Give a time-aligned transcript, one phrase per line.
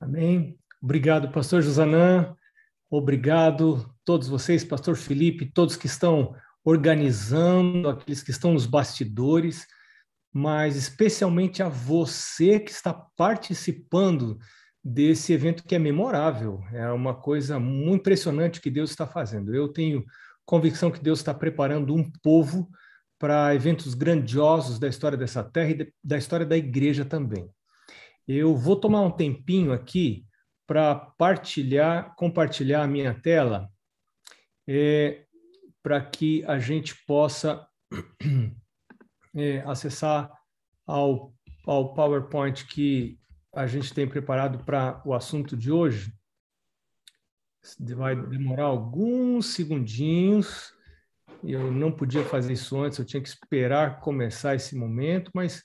[0.00, 0.58] Amém.
[0.82, 2.36] Obrigado, pastor Josanã.
[2.90, 6.34] Obrigado todos vocês, pastor Felipe, todos que estão
[6.64, 9.66] organizando, aqueles que estão nos bastidores,
[10.32, 14.38] mas especialmente a você que está participando
[14.84, 16.62] desse evento que é memorável.
[16.72, 19.54] É uma coisa muito impressionante que Deus está fazendo.
[19.54, 20.04] Eu tenho
[20.44, 22.70] convicção que Deus está preparando um povo
[23.18, 27.50] para eventos grandiosos da história dessa terra e da história da igreja também.
[28.26, 30.26] Eu vou tomar um tempinho aqui
[30.66, 33.70] para partilhar, compartilhar a minha tela,
[34.66, 35.24] é,
[35.80, 37.64] para que a gente possa
[39.36, 40.32] é, acessar
[40.84, 41.32] ao,
[41.64, 43.16] ao PowerPoint que
[43.54, 46.12] a gente tem preparado para o assunto de hoje.
[47.96, 50.72] Vai demorar alguns segundinhos.
[51.44, 55.62] Eu não podia fazer isso antes, eu tinha que esperar começar esse momento, mas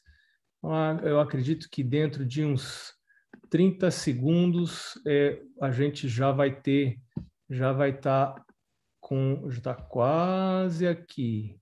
[1.03, 2.93] eu acredito que dentro de uns
[3.49, 6.99] 30 segundos é, a gente já vai ter,
[7.49, 8.45] já vai estar tá
[8.99, 11.59] com, já está quase aqui.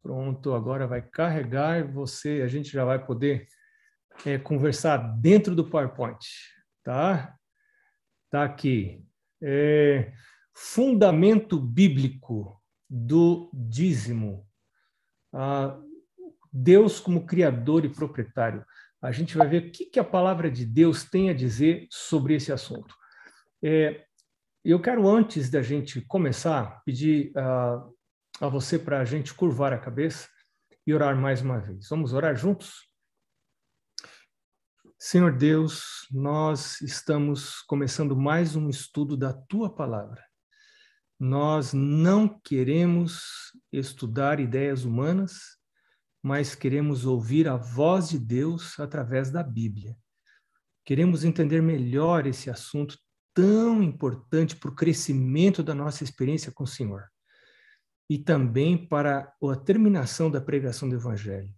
[0.00, 3.48] Pronto, agora vai carregar você, a gente já vai poder
[4.24, 6.24] é, conversar dentro do PowerPoint,
[6.82, 7.36] tá?
[8.30, 9.04] Tá aqui.
[9.42, 10.12] É,
[10.54, 14.48] fundamento bíblico do dízimo.
[15.32, 15.78] Ah,
[16.62, 18.64] Deus como criador e proprietário.
[19.00, 22.34] A gente vai ver o que, que a palavra de Deus tem a dizer sobre
[22.34, 22.94] esse assunto.
[23.62, 24.04] É,
[24.64, 27.94] eu quero, antes da gente começar, pedir uh,
[28.40, 30.28] a você para a gente curvar a cabeça
[30.84, 31.88] e orar mais uma vez.
[31.88, 32.88] Vamos orar juntos?
[34.98, 40.24] Senhor Deus, nós estamos começando mais um estudo da tua palavra.
[41.20, 45.57] Nós não queremos estudar ideias humanas,
[46.28, 49.96] mas queremos ouvir a voz de Deus através da Bíblia.
[50.84, 52.98] Queremos entender melhor esse assunto
[53.32, 57.04] tão importante para o crescimento da nossa experiência com o Senhor
[58.10, 61.48] e também para a terminação da pregação do Evangelho.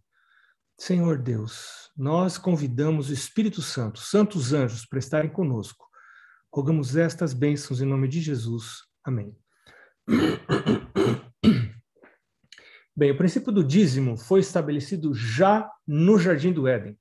[0.79, 5.85] Senhor Deus, nós convidamos o Espírito Santo, santos anjos, para estarem conosco.
[6.55, 8.85] Rogamos estas bênçãos em nome de Jesus.
[9.05, 9.37] Amém.
[12.97, 16.99] Bem, o princípio do dízimo foi estabelecido já no Jardim do Éden.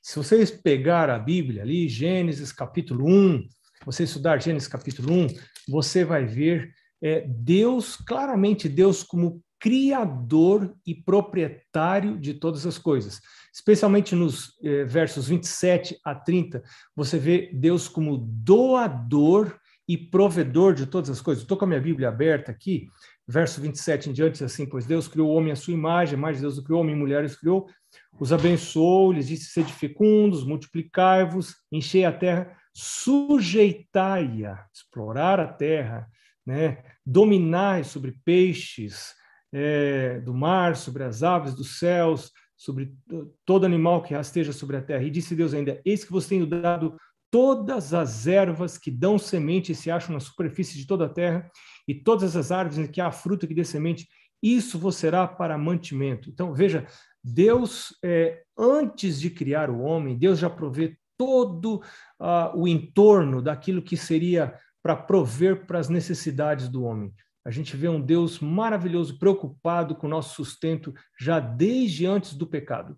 [0.00, 3.46] Se vocês pegar a Bíblia ali, Gênesis capítulo 1,
[3.84, 5.26] você estudar Gênesis capítulo 1,
[5.68, 6.72] você vai ver
[7.02, 13.20] é, Deus, claramente Deus como criador e proprietário de todas as coisas.
[13.54, 16.64] Especialmente nos eh, versos 27 a 30,
[16.96, 21.42] você vê Deus como doador e provedor de todas as coisas.
[21.42, 22.88] Estou com a minha Bíblia aberta aqui,
[23.32, 26.58] verso 27 em diante, assim, pois Deus criou o homem à sua imagem, mais Deus
[26.58, 27.66] o criou, homem e mulher os criou,
[28.20, 36.06] os abençoou, lhes disse, sede fecundos, multiplicai-vos, enchei a terra, sujeitai-a, explorar a terra,
[36.44, 36.84] né?
[37.06, 39.14] dominai sobre peixes
[39.50, 42.92] é, do mar, sobre as aves dos céus, sobre
[43.46, 45.02] todo animal que rasteja sobre a terra.
[45.02, 46.96] E disse Deus ainda: Eis que vos tenho dado
[47.32, 51.50] todas as ervas que dão semente e se acham na superfície de toda a terra,
[51.88, 54.06] e todas as árvores em que há fruto que dê semente,
[54.42, 56.28] isso vos será para mantimento.
[56.28, 56.86] Então, veja,
[57.24, 61.76] Deus, é, antes de criar o homem, Deus já provê todo
[62.20, 67.14] uh, o entorno daquilo que seria para prover para as necessidades do homem.
[67.44, 72.46] A gente vê um Deus maravilhoso, preocupado com o nosso sustento já desde antes do
[72.46, 72.96] pecado.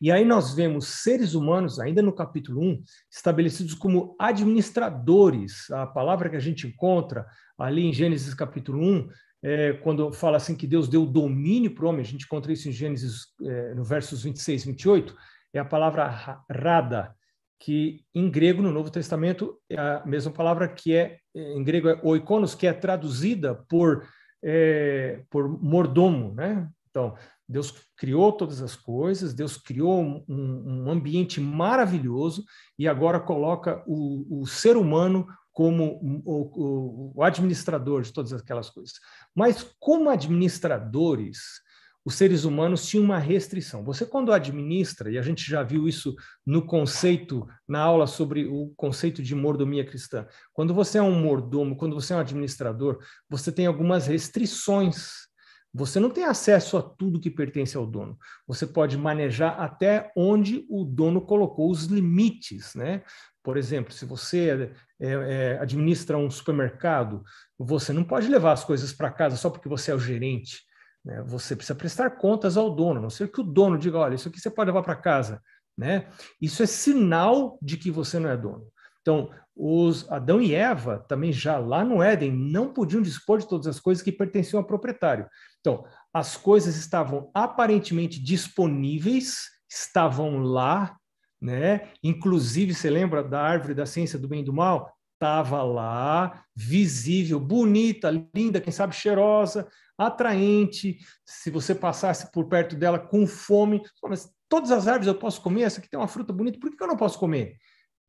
[0.00, 5.70] E aí nós vemos seres humanos, ainda no capítulo 1, estabelecidos como administradores.
[5.70, 7.26] A palavra que a gente encontra
[7.58, 9.08] ali em Gênesis capítulo 1,
[9.42, 12.68] é, quando fala assim que Deus deu domínio para o homem, a gente encontra isso
[12.68, 15.16] em Gênesis, é, no versos 26 e 28,
[15.52, 16.06] é a palavra
[16.50, 17.14] rada,
[17.58, 22.00] que em grego, no Novo Testamento, é a mesma palavra que é, em grego, é
[22.02, 24.06] oikonos, que é traduzida por,
[24.42, 26.68] é, por mordomo, né?
[26.90, 27.14] Então,
[27.50, 32.44] Deus criou todas as coisas, Deus criou um, um ambiente maravilhoso
[32.78, 38.94] e agora coloca o, o ser humano como o, o, administrador de todas aquelas coisas.
[39.34, 41.60] Mas como administradores,
[42.04, 43.84] os seres humanos tinham uma restrição.
[43.84, 46.14] Você, quando administra, e a gente já viu isso
[46.46, 51.76] no conceito, na aula sobre o conceito de mordomia cristã, quando você é um mordomo,
[51.76, 52.98] quando você é um administrador,
[53.28, 55.28] você tem algumas restrições
[55.72, 58.18] você não tem acesso a tudo que pertence ao dono.
[58.46, 63.02] Você pode manejar até onde o dono colocou os limites, né?
[63.42, 67.22] Por exemplo, se você é, é, administra um supermercado,
[67.58, 70.62] você não pode levar as coisas para casa só porque você é o gerente.
[71.04, 71.22] Né?
[71.26, 74.28] Você precisa prestar contas ao dono, a não ser que o dono diga: olha, isso
[74.28, 75.40] aqui você pode levar para casa,
[75.76, 76.08] né?
[76.40, 78.66] Isso é sinal de que você não é dono.
[79.00, 83.66] Então, os Adão e Eva também já lá no Éden não podiam dispor de todas
[83.66, 85.26] as coisas que pertenciam ao proprietário.
[85.60, 90.96] Então, as coisas estavam aparentemente disponíveis, estavam lá,
[91.40, 91.88] né?
[92.02, 94.92] Inclusive, você lembra da árvore da ciência do bem e do mal?
[95.14, 99.68] Estava lá, visível, bonita, linda, quem sabe cheirosa,
[99.98, 100.98] atraente.
[101.26, 105.62] Se você passasse por perto dela com fome, mas todas as árvores eu posso comer,
[105.62, 107.56] essa aqui tem uma fruta bonita, por que eu não posso comer?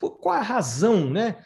[0.02, 1.38] Por qual a razão, né?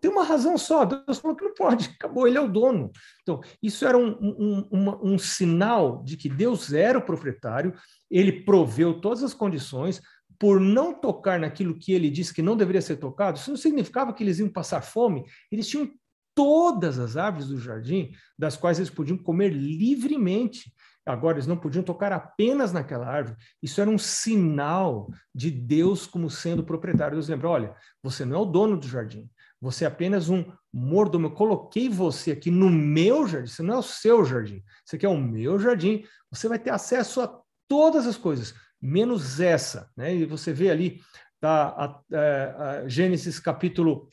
[0.00, 2.92] Tem uma razão só, Deus falou que não pode, acabou, ele é o dono.
[3.22, 7.74] Então, isso era um, um, um, um sinal de que Deus era o proprietário,
[8.08, 10.00] ele proveu todas as condições,
[10.38, 14.12] por não tocar naquilo que ele disse que não deveria ser tocado, isso não significava
[14.12, 15.90] que eles iam passar fome, eles tinham
[16.34, 20.70] todas as árvores do jardim, das quais eles podiam comer livremente.
[21.06, 23.36] Agora, eles não podiam tocar apenas naquela árvore.
[23.62, 27.14] Isso era um sinal de Deus como sendo proprietário.
[27.14, 29.30] Deus lembra: olha, você não é o dono do jardim,
[29.60, 31.26] você é apenas um mordomo.
[31.26, 35.08] Eu coloquei você aqui no meu jardim, você não é o seu jardim, você quer
[35.08, 38.52] o meu jardim, você vai ter acesso a todas as coisas,
[38.82, 39.88] menos essa.
[39.96, 40.14] Né?
[40.14, 41.00] E você vê ali,
[41.40, 44.08] tá, a, a, é, a Gênesis capítulo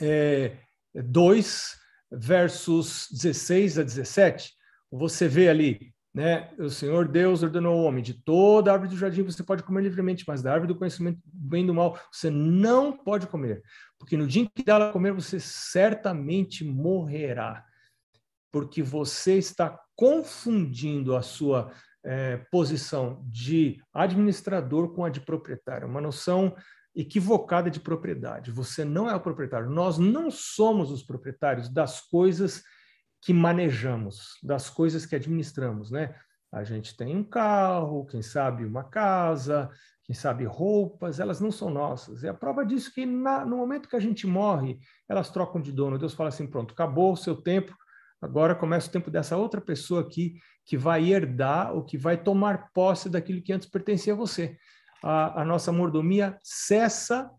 [0.00, 0.56] é,
[0.94, 1.76] 2,
[2.10, 4.52] versos 16 a 17,
[4.90, 6.50] você vê ali, né?
[6.58, 10.24] O Senhor Deus ordenou ao homem: de toda árvore do jardim você pode comer livremente,
[10.26, 13.62] mas da árvore do conhecimento do bem e do mal você não pode comer,
[13.98, 17.64] porque no dia em que dela comer você certamente morrerá,
[18.52, 21.72] porque você está confundindo a sua
[22.04, 26.54] é, posição de administrador com a de proprietário, uma noção
[26.94, 28.50] equivocada de propriedade.
[28.50, 29.70] Você não é o proprietário.
[29.70, 32.64] Nós não somos os proprietários das coisas
[33.20, 36.14] que manejamos, das coisas que administramos, né?
[36.50, 39.68] A gente tem um carro, quem sabe uma casa,
[40.04, 42.22] quem sabe roupas, elas não são nossas.
[42.22, 44.78] E a prova disso é que na, no momento que a gente morre,
[45.08, 45.98] elas trocam de dono.
[45.98, 47.74] Deus fala assim: pronto, acabou o seu tempo,
[48.20, 52.70] agora começa o tempo dessa outra pessoa aqui que vai herdar ou que vai tomar
[52.72, 54.56] posse daquilo que antes pertencia a você
[55.02, 57.30] a, a nossa mordomia cessa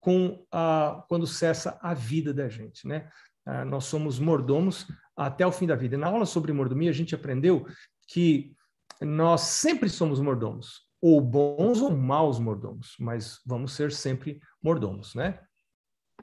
[0.00, 3.08] com a, quando cessa a vida da gente, né?
[3.50, 4.86] Ah, nós somos mordomos
[5.16, 5.98] até o fim da vida.
[5.98, 7.66] Na aula sobre mordomia, a gente aprendeu
[8.06, 8.54] que
[9.00, 15.40] nós sempre somos mordomos, ou bons ou maus mordomos, mas vamos ser sempre mordomos, né?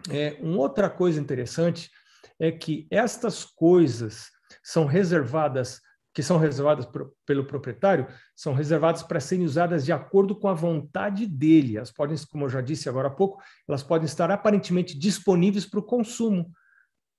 [0.09, 1.91] É, uma outra coisa interessante
[2.39, 4.29] é que estas coisas
[4.63, 5.81] são reservadas
[6.13, 10.53] que são reservadas pro, pelo proprietário, são reservadas para serem usadas de acordo com a
[10.53, 11.77] vontade dele.
[11.77, 15.79] Elas podem, como eu já disse agora há pouco, elas podem estar aparentemente disponíveis para
[15.79, 16.51] o consumo.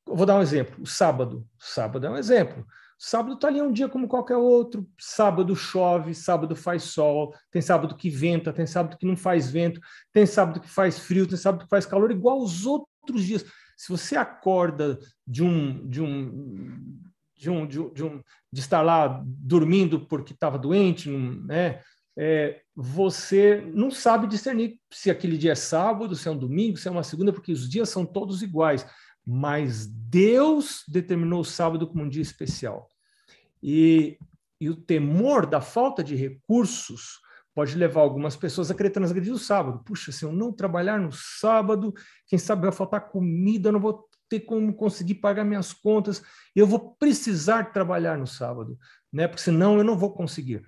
[0.09, 1.47] Vou dar um exemplo: o sábado.
[1.59, 2.67] Sábado é um exemplo.
[2.99, 4.89] Sábado está ali um dia como qualquer outro.
[4.99, 9.81] Sábado chove, sábado faz sol, tem sábado que venta, tem sábado que não faz vento,
[10.13, 13.45] tem sábado que faz frio, tem sábado que faz calor, igual aos outros dias.
[13.77, 16.99] Se você acorda de um, de um
[17.39, 18.21] de, um, de, um, de, um,
[18.53, 21.81] de estar lá dormindo porque estava doente, né?
[22.21, 26.89] É, você não sabe discernir se aquele dia é sábado, se é um domingo, se
[26.89, 28.85] é uma segunda, porque os dias são todos iguais.
[29.31, 32.89] Mas Deus determinou o sábado como um dia especial.
[33.63, 34.19] E,
[34.59, 37.21] e o temor da falta de recursos
[37.55, 39.85] pode levar algumas pessoas a querer transgredir o sábado.
[39.85, 41.93] Puxa, se eu não trabalhar no sábado,
[42.27, 46.23] quem sabe vai faltar comida, eu não vou ter como conseguir pagar minhas contas,
[46.57, 48.79] eu vou precisar trabalhar no sábado,
[49.13, 49.29] né?
[49.29, 50.63] Porque senão eu não vou conseguir.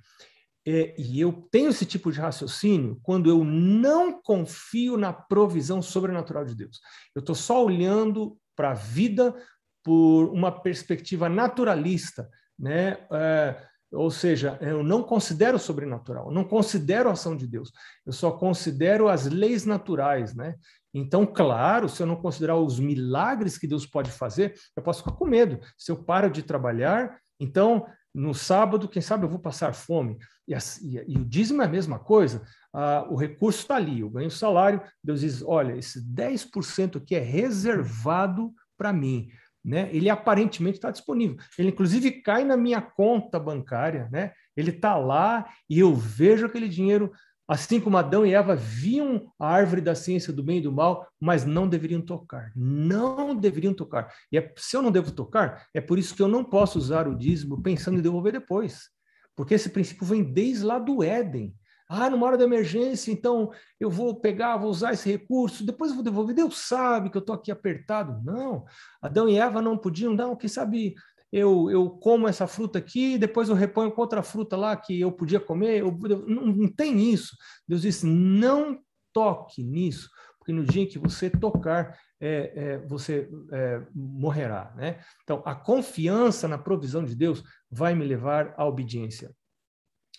[0.67, 6.45] É, e eu tenho esse tipo de raciocínio quando eu não confio na provisão sobrenatural
[6.45, 6.79] de Deus.
[7.15, 9.35] Eu estou só olhando para a vida
[9.83, 12.99] por uma perspectiva naturalista, né?
[13.11, 13.57] É,
[13.91, 17.73] ou seja, eu não considero sobrenatural, não considero a ação de Deus,
[18.05, 20.57] eu só considero as leis naturais, né?
[20.93, 25.17] Então, claro, se eu não considerar os milagres que Deus pode fazer, eu posso ficar
[25.17, 25.59] com medo.
[25.79, 30.19] Se eu paro de trabalhar, então, no sábado, quem sabe eu vou passar fome.
[30.47, 32.43] E, e, e o dízimo é a mesma coisa.
[32.73, 37.15] Ah, o recurso está ali, eu ganho o salário, Deus diz: olha, esse 10% aqui
[37.15, 39.29] é reservado para mim.
[39.63, 39.91] Né?
[39.93, 41.37] Ele aparentemente está disponível.
[41.59, 44.33] Ele, inclusive, cai na minha conta bancária, né?
[44.57, 47.13] ele está lá e eu vejo aquele dinheiro
[47.51, 51.09] Assim como Adão e Eva viam a árvore da ciência do bem e do mal,
[51.19, 52.53] mas não deveriam tocar.
[52.55, 54.15] Não deveriam tocar.
[54.31, 57.09] E é, se eu não devo tocar, é por isso que eu não posso usar
[57.09, 58.89] o dízimo pensando em devolver depois.
[59.35, 61.53] Porque esse princípio vem desde lá do Éden.
[61.93, 65.97] Ah, numa hora da emergência, então eu vou pegar, vou usar esse recurso, depois eu
[65.97, 66.37] vou devolver.
[66.37, 68.23] Deus sabe que eu estou aqui apertado.
[68.23, 68.65] Não.
[69.03, 70.95] Adão e Eva não podiam, não, quem sabe
[71.33, 75.11] eu, eu como essa fruta aqui, depois eu reponho com outra fruta lá que eu
[75.11, 75.81] podia comer.
[75.81, 75.91] Eu,
[76.29, 77.37] não, não tem isso.
[77.67, 78.81] Deus disse: não
[79.13, 84.73] toque nisso, porque no dia em que você tocar, é, é, você é, morrerá.
[84.77, 85.01] Né?
[85.25, 89.35] Então, a confiança na provisão de Deus vai me levar à obediência.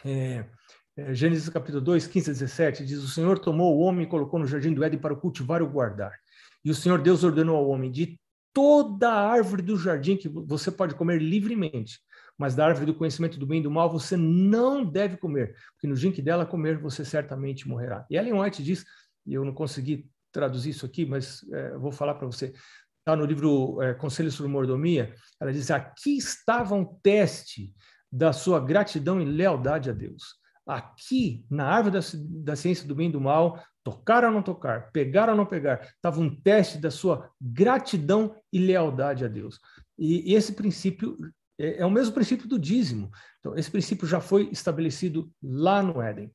[0.03, 0.45] É,
[1.01, 4.39] é, Gênesis capítulo 2, 15 a 17, diz: O Senhor tomou o homem e colocou
[4.39, 6.13] no jardim do Éden para o cultivar e o guardar.
[6.63, 8.19] E o Senhor Deus ordenou ao homem: De
[8.53, 11.99] toda a árvore do jardim que você pode comer livremente,
[12.37, 15.87] mas da árvore do conhecimento do bem e do mal você não deve comer, porque
[15.87, 18.05] no dia que dela comer você certamente morrerá.
[18.09, 18.85] E Ellen White diz,
[19.25, 22.53] e eu não consegui traduzir isso aqui, mas é, vou falar para você.
[22.99, 25.13] Está no livro é, Conselhos sobre Mordomia.
[25.39, 27.73] Ela diz: aqui estava um teste
[28.11, 30.40] da sua gratidão e lealdade a Deus.
[30.73, 31.99] Aqui, na árvore da,
[32.43, 35.81] da ciência do bem e do mal, tocar ou não tocar, pegar ou não pegar,
[35.81, 39.59] estava um teste da sua gratidão e lealdade a Deus.
[39.97, 41.17] E, e esse princípio
[41.59, 43.11] é, é, o mesmo princípio do dízimo.
[43.39, 46.31] Então, esse princípio já foi estabelecido lá no Éden.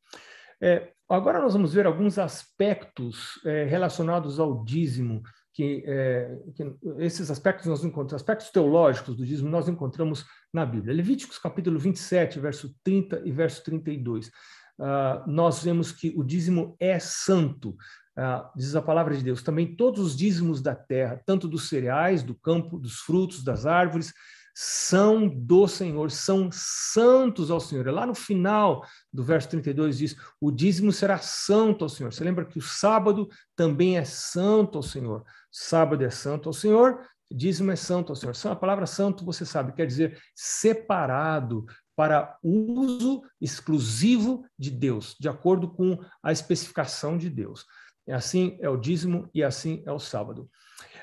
[0.61, 7.31] É, agora nós vamos ver alguns aspectos é, relacionados ao dízimo que, é, que, esses
[7.31, 10.25] aspectos nós encontramos, aspectos teológicos do dízimo nós encontramos
[10.57, 10.95] na Bíblia.
[10.95, 14.29] Levíticos capítulo 27, verso 30 e verso 32.
[14.29, 14.33] Uh,
[14.79, 17.71] ah, nós vemos que o dízimo é santo,
[18.17, 19.43] uh, diz a palavra de Deus.
[19.43, 24.15] Também todos os dízimos da terra, tanto dos cereais, do campo, dos frutos, das árvores,
[24.55, 27.87] são do Senhor, são santos ao Senhor.
[27.91, 28.83] Lá no final
[29.13, 32.11] do verso 32 diz: o dízimo será santo ao Senhor.
[32.11, 35.23] Você lembra que o sábado também é santo ao Senhor.
[35.53, 36.99] Sábado é santo ao Senhor,
[37.31, 38.35] dízimo é santo ao Senhor.
[38.51, 45.71] A palavra santo, você sabe, quer dizer separado para uso exclusivo de Deus, de acordo
[45.71, 47.65] com a especificação de Deus.
[48.07, 50.49] É assim é o dízimo e assim é o sábado.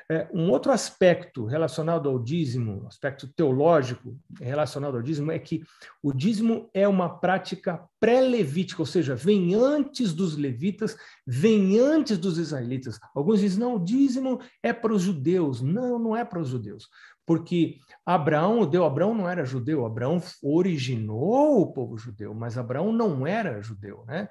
[0.09, 5.63] É, um outro aspecto relacionado ao dízimo, aspecto teológico relacionado ao dízimo, é que
[6.01, 12.37] o dízimo é uma prática pré-levítica, ou seja, vem antes dos levitas, vem antes dos
[12.37, 12.99] israelitas.
[13.15, 15.61] Alguns dizem, não, o dízimo é para os judeus.
[15.61, 16.87] Não, não é para os judeus.
[17.25, 22.91] Porque Abraão, o Deus Abraão não era judeu, Abraão originou o povo judeu, mas Abraão
[22.91, 24.27] não era judeu, né?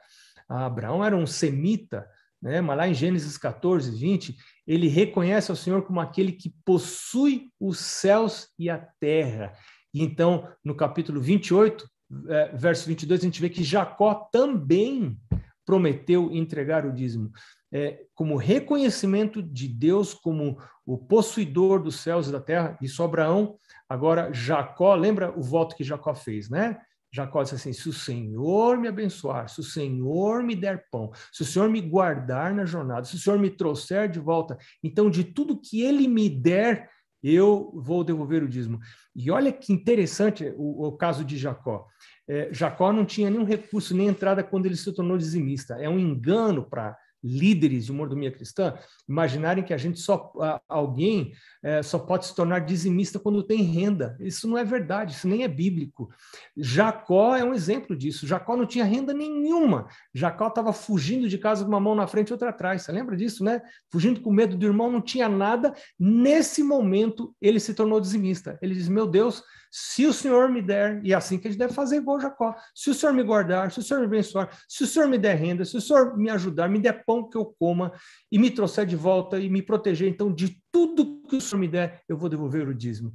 [0.48, 2.06] Abraão era um semita,
[2.40, 2.60] né?
[2.60, 7.78] Mas lá em Gênesis 14, 20, ele reconhece ao Senhor como aquele que possui os
[7.78, 9.52] céus e a terra.
[9.92, 11.86] E então, no capítulo 28,
[12.28, 15.18] é, verso 22, a gente vê que Jacó também
[15.64, 17.30] prometeu entregar o dízimo.
[17.72, 23.56] É, como reconhecimento de Deus como o possuidor dos céus e da terra, isso Abraão,
[23.88, 26.78] agora Jacó, lembra o voto que Jacó fez, né?
[27.12, 31.42] Jacó disse assim: se o Senhor me abençoar, se o Senhor me der pão, se
[31.42, 35.22] o Senhor me guardar na jornada, se o Senhor me trouxer de volta, então de
[35.22, 36.90] tudo que ele me der,
[37.22, 38.80] eu vou devolver o dízimo.
[39.14, 41.86] E olha que interessante o, o caso de Jacó.
[42.26, 45.74] É, Jacó não tinha nenhum recurso, nem entrada quando ele se tornou dizimista.
[45.74, 48.74] É um engano para líderes de mordomia cristã
[49.08, 50.32] imaginarem que a gente só
[50.68, 54.16] alguém é, só pode se tornar dizimista quando tem renda.
[54.20, 56.10] Isso não é verdade, isso nem é bíblico.
[56.56, 58.26] Jacó é um exemplo disso.
[58.26, 59.86] Jacó não tinha renda nenhuma.
[60.12, 62.82] Jacó estava fugindo de casa com uma mão na frente e outra atrás.
[62.82, 63.62] Você lembra disso, né?
[63.90, 65.72] Fugindo com medo do irmão, não tinha nada.
[65.98, 68.58] Nesse momento, ele se tornou dizimista.
[68.60, 69.42] Ele diz: Meu Deus,
[69.74, 72.54] se o Senhor me der, e é assim que a gente deve fazer igual Jacó,
[72.74, 75.34] se o Senhor me guardar, se o Senhor me abençoar, se o Senhor me der
[75.34, 77.92] renda, se o Senhor me ajudar, me der pão que eu coma
[78.30, 81.68] e me trouxer de volta e me proteger, então de tudo que o Senhor me
[81.68, 83.12] der, eu vou devolver o dízimo.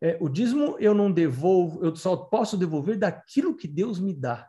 [0.00, 4.48] É, o dízimo eu não devolvo, eu só posso devolver daquilo que Deus me dá.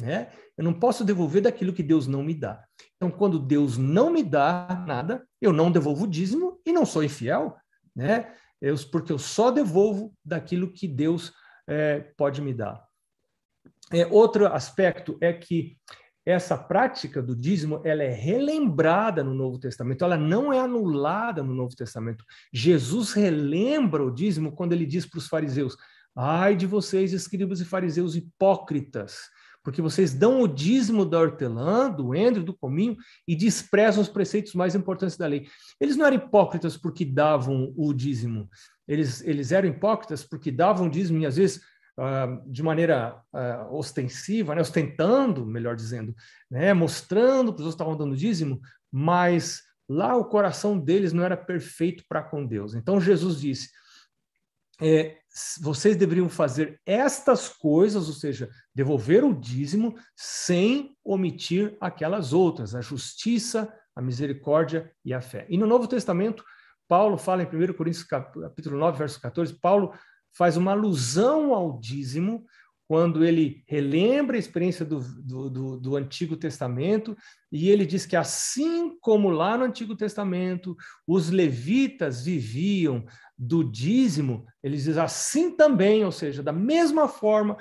[0.00, 0.30] Né?
[0.56, 2.62] Eu não posso devolver daquilo que Deus não me dá.
[2.96, 7.02] Então, quando Deus não me dá nada, eu não devolvo o dízimo e não sou
[7.02, 7.56] infiel.
[7.94, 8.32] Né?
[8.60, 11.32] eu, porque eu só devolvo daquilo que Deus
[11.66, 12.84] é, pode me dar.
[13.92, 15.76] É, outro aspecto é que
[16.26, 21.54] essa prática do dízimo ela é relembrada no Novo Testamento, ela não é anulada no
[21.54, 22.24] Novo Testamento.
[22.52, 25.76] Jesus relembra o dízimo quando ele diz para os fariseus:
[26.16, 29.30] Ai de vocês, escribas e fariseus hipócritas,
[29.62, 34.52] porque vocês dão o dízimo da hortelã, do endro, do cominho e desprezam os preceitos
[34.54, 35.46] mais importantes da lei.
[35.80, 38.50] Eles não eram hipócritas porque davam o dízimo,
[38.88, 41.62] eles, eles eram hipócritas porque davam o dízimo e às vezes
[41.98, 46.14] uh, de maneira uh, ostensiva, né, ostentando, melhor dizendo,
[46.50, 48.60] né, mostrando que os outros estavam dando dízimo,
[48.90, 52.74] mas lá o coração deles não era perfeito para com Deus.
[52.74, 53.70] Então Jesus disse:
[54.80, 55.16] é,
[55.60, 62.80] vocês deveriam fazer estas coisas, ou seja, devolver o dízimo sem omitir aquelas outras, a
[62.80, 65.46] justiça, a misericórdia e a fé.
[65.48, 66.44] E no Novo Testamento,
[66.86, 69.92] Paulo fala em 1 Coríntios capítulo 9, verso 14, Paulo
[70.36, 72.44] faz uma alusão ao dízimo
[72.88, 77.16] quando ele relembra a experiência do, do, do, do, Antigo Testamento,
[77.50, 83.04] e ele diz que, assim como lá no Antigo Testamento, os levitas viviam
[83.36, 87.56] do dízimo, ele diz assim também, ou seja, da mesma forma,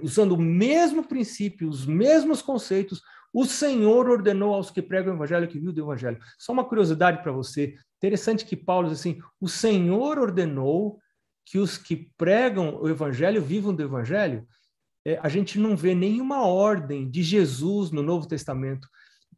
[0.00, 3.02] usando o mesmo princípio, os mesmos conceitos,
[3.32, 6.18] o Senhor ordenou aos que pregam o evangelho que viu do evangelho.
[6.38, 11.00] Só uma curiosidade para você, interessante que Paulo diz assim, o Senhor ordenou
[11.44, 14.46] que os que pregam o evangelho vivam do evangelho,
[15.04, 18.88] é, a gente não vê nenhuma ordem de Jesus no Novo Testamento.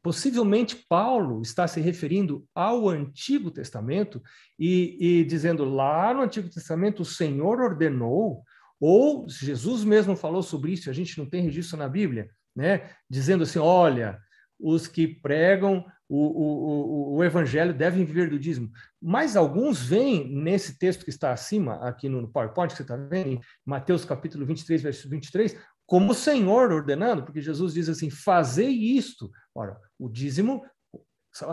[0.02, 4.22] Possivelmente Paulo está se referindo ao Antigo Testamento
[4.58, 8.44] e, e dizendo lá no Antigo Testamento o Senhor ordenou,
[8.78, 12.90] ou Jesus mesmo falou sobre isso, a gente não tem registro na Bíblia, né?
[13.08, 14.18] Dizendo assim: olha,
[14.60, 18.70] os que pregam o, o, o, evangelho devem viver do dízimo.
[19.00, 23.30] Mas alguns vêm nesse texto que está acima, aqui no PowerPoint que você está vendo,
[23.30, 25.56] em Mateus capítulo 23, verso 23,
[25.86, 29.30] como o Senhor ordenando, porque Jesus diz assim: fazei isto.
[29.54, 30.62] Ora, o dízimo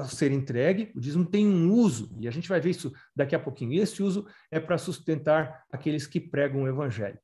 [0.10, 3.40] ser entregue, o dízimo tem um uso, e a gente vai ver isso daqui a
[3.40, 3.74] pouquinho.
[3.74, 7.18] E esse uso é para sustentar aqueles que pregam o evangelho.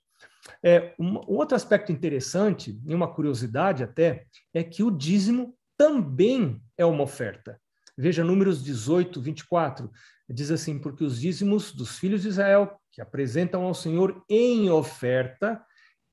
[0.63, 6.61] É, um, um outro aspecto interessante, e uma curiosidade até, é que o dízimo também
[6.77, 7.59] é uma oferta.
[7.97, 9.91] Veja Números 18, 24.
[10.29, 15.63] Diz assim: Porque os dízimos dos filhos de Israel, que apresentam ao Senhor em oferta,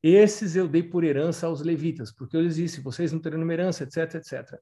[0.02, 3.84] esses eu dei por herança aos levitas, porque eu lhes disse: vocês não terão herança,
[3.84, 4.60] etc, etc.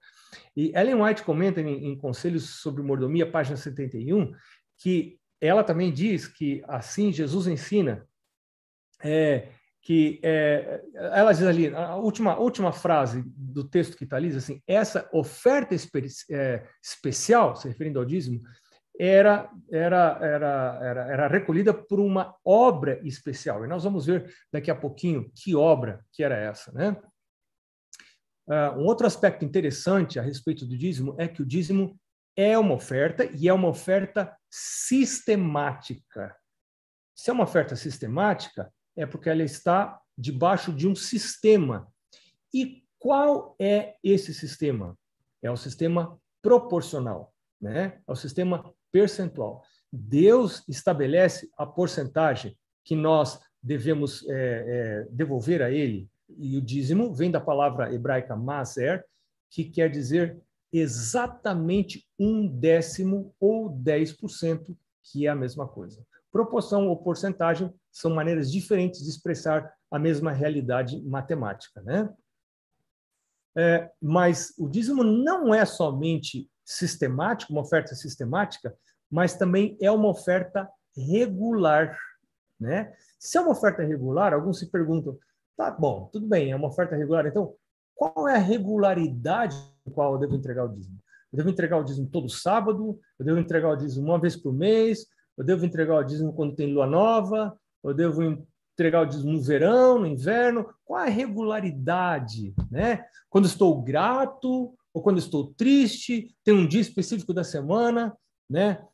[0.56, 4.32] E Ellen White comenta em, em Conselhos sobre Mordomia, página 71,
[4.78, 8.06] que ela também diz que assim Jesus ensina
[9.02, 9.48] é,
[9.82, 14.36] que é, ela diz ali, a última, última frase do texto que está ali, diz
[14.36, 18.40] assim, essa oferta espe é, especial, se referindo ao dízimo,
[18.98, 23.64] era, era, era, era, era recolhida por uma obra especial.
[23.64, 26.70] E nós vamos ver daqui a pouquinho que obra que era essa.
[26.70, 26.96] Né?
[28.46, 31.98] Uh, um outro aspecto interessante a respeito do dízimo é que o dízimo
[32.36, 36.36] é uma oferta e é uma oferta sistemática.
[37.14, 41.88] Se é uma oferta sistemática, é porque ela está debaixo de um sistema.
[42.52, 44.96] E qual é esse sistema?
[45.42, 48.00] É o sistema proporcional, né?
[48.06, 49.62] É o sistema percentual.
[49.92, 56.08] Deus estabelece a porcentagem que nós devemos é, é, devolver a Ele.
[56.28, 59.04] E o dízimo vem da palavra hebraica maser,
[59.50, 60.40] que quer dizer
[60.72, 64.74] exatamente um décimo ou 10%,
[65.04, 66.04] que é a mesma coisa.
[66.30, 72.08] Proporção ou porcentagem são maneiras diferentes de expressar a mesma realidade matemática, né?
[73.54, 78.74] É, mas o dízimo não é somente sistemático, uma oferta sistemática,
[79.10, 81.98] mas também é uma oferta regular,
[82.58, 82.94] né?
[83.18, 85.18] Se é uma oferta regular, alguns se perguntam,
[85.54, 87.54] tá bom, tudo bem, é uma oferta regular, então
[87.94, 90.98] qual é a regularidade com qual eu devo entregar o dízimo?
[91.32, 94.52] Eu devo entregar o dízimo todo sábado, eu devo entregar o dízimo uma vez por
[94.52, 98.22] mês, eu devo entregar o dízimo quando tem lua nova, eu devo
[98.74, 100.68] entregar o dízimo no verão, no inverno?
[100.84, 103.04] Qual a regularidade, né?
[103.30, 108.14] Quando estou grato ou quando estou triste, tem um dia específico da semana,
[108.48, 108.84] né?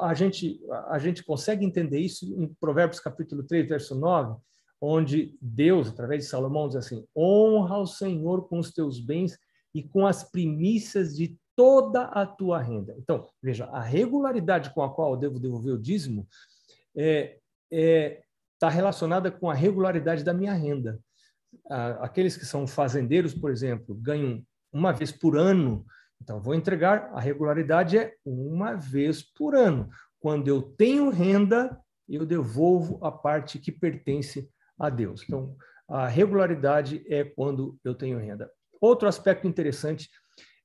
[0.00, 4.36] A gente, a gente consegue entender isso em Provérbios capítulo 3, verso 9,
[4.80, 9.38] onde Deus, através de Salomão, diz assim: honra ao Senhor com os teus bens
[9.74, 12.94] e com as primícias de toda a tua renda.
[12.96, 16.24] Então, veja, a regularidade com a qual eu devo devolver o dízimo
[16.96, 18.22] é, é,
[18.54, 21.00] está relacionada com a regularidade da minha renda.
[22.00, 24.40] Aqueles que são fazendeiros, por exemplo, ganham
[24.72, 25.84] uma vez por ano,
[26.22, 29.88] então vou entregar, a regularidade é uma vez por ano.
[30.20, 31.76] Quando eu tenho renda,
[32.08, 35.24] eu devolvo a parte que pertence a Deus.
[35.24, 35.56] Então,
[35.88, 38.48] a regularidade é quando eu tenho renda.
[38.80, 40.08] Outro aspecto interessante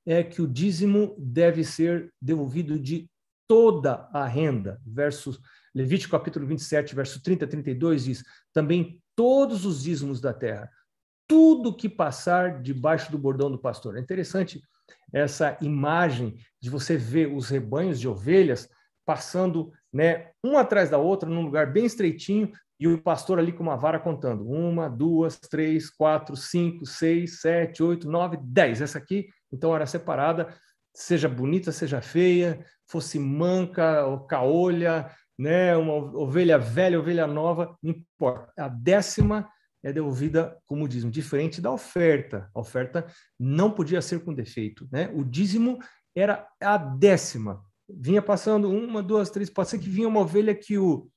[0.06, 3.10] é que o dízimo deve ser devolvido de
[3.48, 5.40] toda a renda, versos
[5.76, 10.70] Levítico capítulo 27, verso 30 a 32 diz: também todos os dízimos da terra,
[11.28, 13.98] tudo que passar debaixo do bordão do pastor.
[13.98, 14.62] É interessante
[15.12, 18.70] essa imagem de você ver os rebanhos de ovelhas
[19.06, 23.64] passando, né, um atrás da outra num lugar bem estreitinho e o pastor ali com
[23.64, 24.48] uma vara contando.
[24.48, 28.82] Uma, duas, três, quatro, cinco, seis, sete, oito, nove, dez.
[28.82, 30.54] Essa aqui, então, era separada,
[30.94, 37.92] seja bonita, seja feia, fosse manca ou caolha, né, uma ovelha velha, ovelha nova, não
[37.92, 38.52] importa.
[38.58, 39.48] A décima
[39.84, 42.50] é devolvida como dízimo, diferente da oferta.
[42.54, 43.06] A oferta
[43.40, 44.88] não podia ser com defeito.
[44.92, 45.12] Né?
[45.14, 45.78] O dízimo
[46.16, 47.62] era a décima.
[47.90, 51.10] Vinha passando uma, duas, três, pode ser que vinha uma ovelha que o,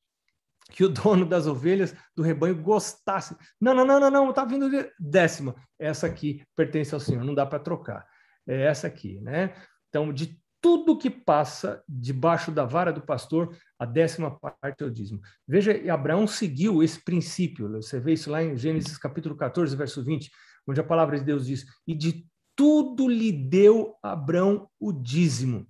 [0.71, 3.37] que o dono das ovelhas do rebanho gostasse.
[3.61, 4.69] Não, não, não, não, não, está vindo
[4.99, 5.55] décima.
[5.79, 8.07] Essa aqui pertence ao Senhor, não dá para trocar.
[8.47, 9.55] É essa aqui, né?
[9.89, 14.91] Então, de tudo que passa debaixo da vara do pastor, a décima parte é o
[14.91, 15.21] dízimo.
[15.47, 17.71] Veja, Abraão seguiu esse princípio.
[17.71, 20.31] Você vê isso lá em Gênesis capítulo 14, verso 20,
[20.67, 25.67] onde a palavra de Deus diz: "E de tudo lhe deu Abraão o dízimo".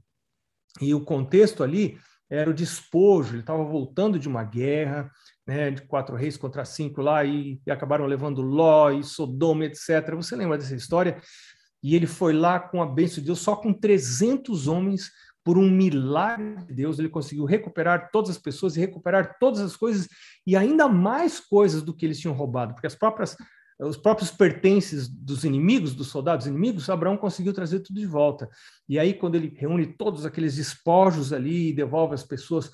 [0.80, 5.10] E o contexto ali era o despojo, ele estava voltando de uma guerra,
[5.46, 10.14] né, de quatro reis contra cinco lá, e, e acabaram levando Ló e Sodoma, etc.
[10.16, 11.20] Você lembra dessa história?
[11.86, 15.12] E ele foi lá com a bênção de Deus, só com 300 homens,
[15.44, 19.76] por um milagre de Deus, ele conseguiu recuperar todas as pessoas e recuperar todas as
[19.76, 20.08] coisas,
[20.44, 23.36] e ainda mais coisas do que eles tinham roubado, porque as próprias
[23.78, 28.48] os próprios pertences dos inimigos, dos soldados inimigos, Abraão conseguiu trazer tudo de volta.
[28.88, 32.68] E aí, quando ele reúne todos aqueles despojos ali e devolve as pessoas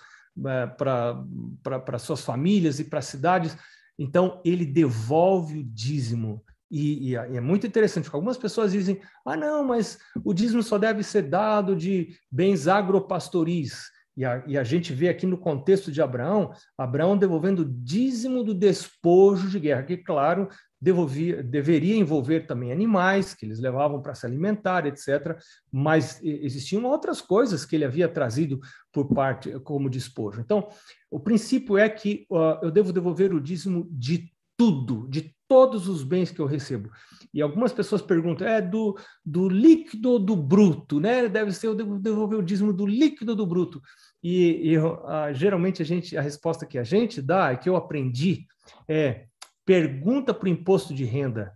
[0.46, 3.54] é, para suas famílias e para as cidades,
[3.98, 6.42] então ele devolve o dízimo.
[6.72, 10.78] E, e, é muito interessante, porque algumas pessoas dizem: ah, não, mas o dízimo só
[10.78, 13.90] deve ser dado de bens agropastoris.
[14.16, 18.42] E a, e a, gente vê aqui no contexto de Abraão, Abraão devolvendo o dízimo
[18.42, 20.48] do despojo de guerra, que, claro,
[20.80, 25.38] devolvia, deveria envolver também animais, que eles levavam para se alimentar, etc.
[25.70, 30.40] Mas existiam outras coisas que ele havia trazido por parte como despojo.
[30.40, 30.68] Então,
[31.10, 36.02] o princípio é que uh, eu devo devolver o dízimo de tudo, de todos os
[36.02, 36.90] bens que eu recebo.
[37.34, 41.28] E algumas pessoas perguntam, é do, do líquido do bruto, né?
[41.28, 43.82] Deve ser, eu devo devolver o dízimo do líquido do bruto.
[44.22, 48.46] E, e geralmente a gente, a resposta que a gente dá, é que eu aprendi,
[48.88, 49.26] é
[49.62, 51.52] pergunta para o imposto de renda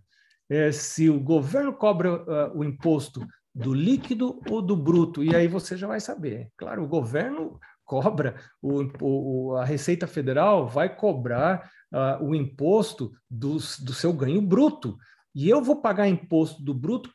[0.47, 5.47] é, se o governo cobra uh, o imposto do líquido ou do bruto, e aí
[5.47, 6.51] você já vai saber.
[6.55, 13.53] Claro, o governo cobra, o, o a Receita Federal vai cobrar uh, o imposto do,
[13.53, 14.97] do seu ganho bruto,
[15.33, 17.09] e eu vou pagar imposto do bruto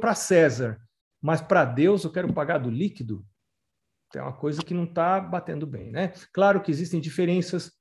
[0.00, 0.78] para César,
[1.20, 3.24] mas para Deus eu quero pagar do líquido.
[4.14, 6.12] É uma coisa que não está batendo bem, né?
[6.32, 7.72] Claro que existem diferenças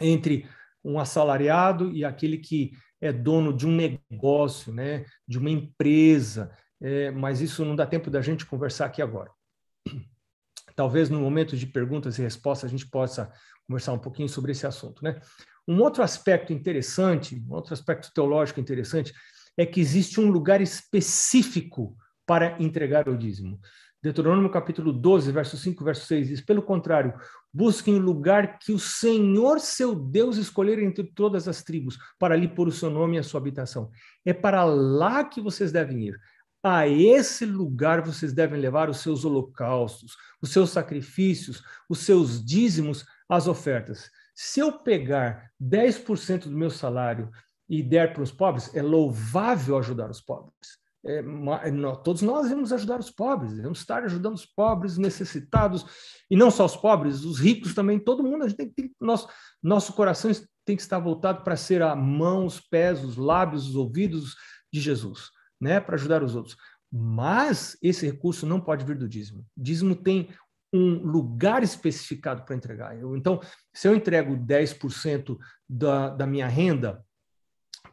[0.00, 0.48] entre
[0.84, 7.10] um assalariado e aquele que é dono de um negócio, né, de uma empresa, é,
[7.10, 9.30] mas isso não dá tempo da gente conversar aqui agora.
[10.74, 13.30] Talvez no momento de perguntas e respostas a gente possa
[13.66, 15.20] conversar um pouquinho sobre esse assunto, né?
[15.66, 19.12] Um outro aspecto interessante, um outro aspecto teológico interessante,
[19.56, 23.60] é que existe um lugar específico para entregar o dízimo.
[24.02, 27.14] Deuteronômio capítulo 12, verso 5, verso 6 diz: Pelo contrário,
[27.52, 32.48] busquem o lugar que o Senhor seu Deus escolher entre todas as tribos, para ali
[32.48, 33.90] pôr o seu nome e a sua habitação.
[34.24, 36.18] É para lá que vocês devem ir.
[36.62, 43.04] A esse lugar vocês devem levar os seus holocaustos, os seus sacrifícios, os seus dízimos,
[43.28, 44.08] as ofertas.
[44.34, 47.30] Se eu pegar 10% do meu salário
[47.68, 50.80] e der para os pobres, é louvável ajudar os pobres.
[51.04, 51.20] É,
[52.04, 55.84] todos nós devemos ajudar os pobres, devemos estar ajudando os pobres, necessitados,
[56.30, 59.28] e não só os pobres, os ricos também, todo mundo, a gente tem, tem nosso,
[59.60, 60.30] nosso coração
[60.64, 64.36] tem que estar voltado para ser a mão, os pés, os lábios, os ouvidos
[64.72, 65.28] de Jesus,
[65.62, 66.56] né, para ajudar os outros.
[66.90, 69.46] Mas esse recurso não pode vir do dízimo.
[69.56, 70.28] Dízimo tem
[70.72, 72.98] um lugar especificado para entregar.
[72.98, 73.40] Eu, então,
[73.72, 77.04] se eu entrego 10% da, da minha renda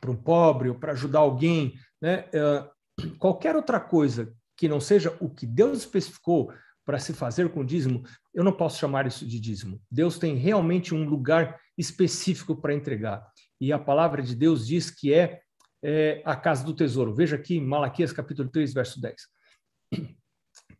[0.02, 5.16] para um pobre ou para ajudar alguém, né, uh, qualquer outra coisa que não seja
[5.20, 6.52] o que Deus especificou
[6.86, 8.04] para se fazer com o dízimo,
[8.34, 9.80] eu não posso chamar isso de dízimo.
[9.92, 13.24] Deus tem realmente um lugar específico para entregar.
[13.62, 15.42] E a palavra de Deus diz que é,
[15.84, 17.14] é a casa do tesouro.
[17.14, 19.16] Veja aqui, Malaquias capítulo 3, verso 10.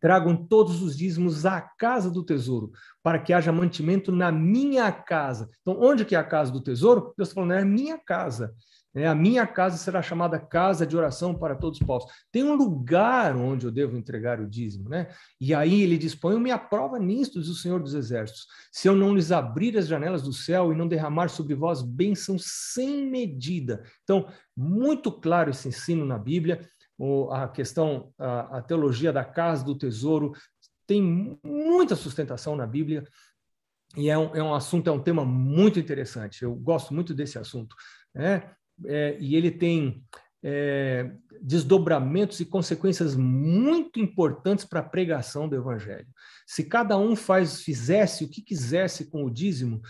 [0.00, 2.70] Tragam todos os dízimos à casa do tesouro,
[3.02, 5.48] para que haja mantimento na minha casa.
[5.60, 7.12] Então, onde que é a casa do tesouro?
[7.16, 8.54] Deus está falando, é a minha casa.
[8.94, 12.10] É, a minha casa será chamada casa de oração para todos os povos.
[12.32, 15.08] Tem um lugar onde eu devo entregar o dízimo, né?
[15.40, 18.96] E aí ele diz: Põe-me a prova nisto, diz o Senhor dos Exércitos, se eu
[18.96, 23.84] não lhes abrir as janelas do céu e não derramar sobre vós bênção sem medida.
[24.02, 24.26] Então,
[24.56, 26.60] muito claro esse ensino na Bíblia,
[27.30, 30.32] a questão, a, teologia da casa do tesouro,
[30.86, 33.04] tem muita sustentação na Bíblia.
[33.96, 36.42] E é um, é um assunto, é um tema muito interessante.
[36.42, 37.74] Eu gosto muito desse assunto.
[38.14, 38.54] Né?
[38.86, 40.04] É, e ele tem
[40.42, 46.08] é, desdobramentos e consequências muito importantes para a pregação do evangelho.
[46.46, 49.80] Se cada um faz, fizesse o que quisesse com o dízimo,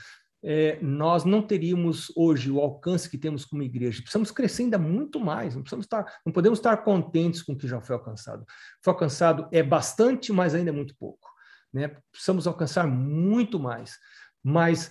[0.42, 4.00] é, nós não teríamos hoje o alcance que temos como igreja.
[4.00, 5.54] Precisamos crescer ainda muito mais.
[5.54, 8.44] Não, precisamos estar, não podemos estar contentes com o que já foi alcançado.
[8.82, 11.28] Foi alcançado é bastante, mas ainda é muito pouco.
[11.72, 11.88] Né?
[12.10, 13.98] Precisamos alcançar muito mais.
[14.42, 14.90] Mas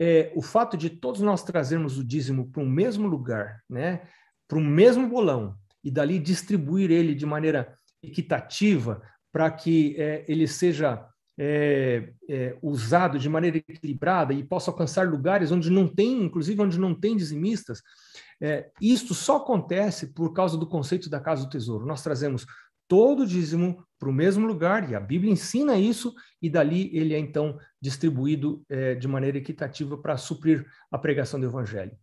[0.00, 4.00] é, o fato de todos nós trazermos o dízimo para o mesmo lugar, né,
[4.48, 10.48] para o mesmo bolão, e dali distribuir ele de maneira equitativa para que é, ele
[10.48, 11.06] seja
[11.38, 16.78] é, é, usado de maneira equilibrada e possa alcançar lugares onde não tem, inclusive onde
[16.78, 17.82] não tem dizimistas,
[18.40, 21.86] é, isto só acontece por causa do conceito da casa do tesouro.
[21.86, 22.46] Nós trazemos
[22.90, 27.14] todo o dízimo para o mesmo lugar, e a Bíblia ensina isso, e dali ele
[27.14, 31.96] é então distribuído é, de maneira equitativa para suprir a pregação do Evangelho.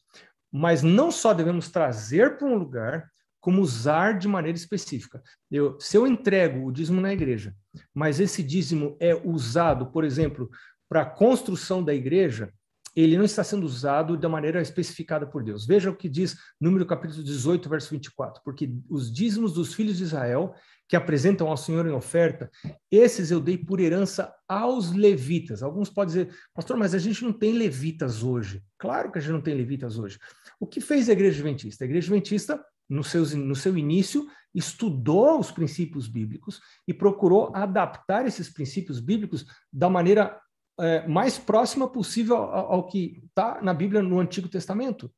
[0.49, 5.21] Mas não só devemos trazer para um lugar, como usar de maneira específica.
[5.51, 7.53] Eu, se eu entrego o dízimo na igreja,
[7.93, 10.49] mas esse dízimo é usado, por exemplo,
[10.87, 12.53] para a construção da igreja,
[12.97, 15.67] ele não está sendo usado da maneira especificada por Deus.
[15.67, 20.03] Veja o que diz número capítulo 18, verso 24, porque os dízimos dos filhos de
[20.03, 20.55] Israel
[20.89, 22.49] que apresentam ao Senhor em oferta,
[22.89, 25.61] esses eu dei por herança aos levitas.
[25.61, 28.63] Alguns podem dizer, pastor, mas a gente não tem levitas hoje.
[28.79, 30.17] Claro que a gente não tem levitas hoje.
[30.59, 31.83] O que fez a igreja adventista?
[31.83, 38.25] A igreja adventista no, seus, no seu início, estudou os princípios bíblicos e procurou adaptar
[38.25, 40.39] esses princípios bíblicos da maneira
[40.79, 45.11] é, mais próxima possível ao, ao que está na Bíblia no Antigo Testamento.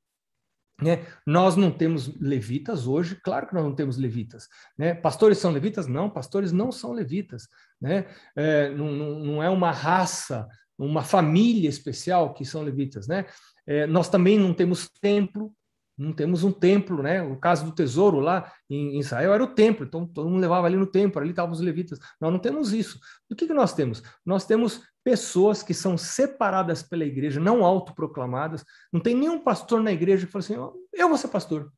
[0.82, 1.06] Né?
[1.26, 4.48] Nós não temos levitas hoje, claro que nós não temos levitas.
[4.78, 4.94] Né?
[4.94, 5.88] Pastores são levitas?
[5.88, 7.48] Não, pastores não são levitas.
[7.82, 8.06] Né?
[8.36, 13.08] É, não, não, é uma raça, uma família especial que são levitas.
[13.08, 13.26] Né?
[13.68, 15.54] É, nós também não temos templo,
[15.98, 17.22] não temos um templo, né?
[17.22, 20.78] O caso do tesouro lá em Israel era o templo, então todo mundo levava ali
[20.78, 22.00] no templo, ali estavam os levitas.
[22.22, 22.98] Nós não temos isso.
[23.30, 24.02] O que, que nós temos?
[24.26, 28.66] Nós temos pessoas que são separadas pela igreja, não autoproclamadas.
[28.92, 30.56] Não tem nenhum pastor na igreja que fala assim:
[30.94, 31.72] eu vou ser pastor.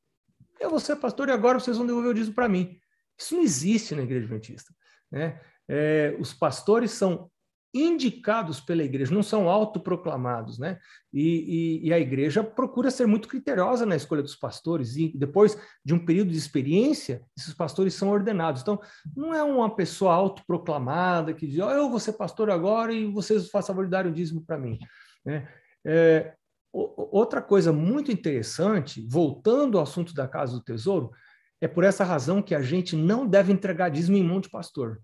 [0.60, 2.78] Eu vou ser pastor e agora vocês vão devolver o dízimo para mim.
[3.18, 4.74] Isso não existe na igreja adventista.
[5.12, 5.40] Né?
[5.68, 7.30] É, os pastores são
[7.74, 10.78] indicados pela igreja, não são autoproclamados, né?
[11.14, 15.58] E, e, e, a igreja procura ser muito criteriosa na escolha dos pastores, e depois
[15.84, 18.62] de um período de experiência, esses pastores são ordenados.
[18.62, 18.80] Então,
[19.16, 23.50] não é uma pessoa autoproclamada que diz, oh, eu vou ser pastor agora e vocês
[23.50, 24.80] façam favor o dízimo para mim.
[25.26, 25.48] Né?
[25.86, 26.34] É,
[26.74, 31.12] outra coisa muito interessante, voltando ao assunto da Casa do Tesouro,
[31.60, 35.00] é por essa razão que a gente não deve entregar dízimo em mão de pastor.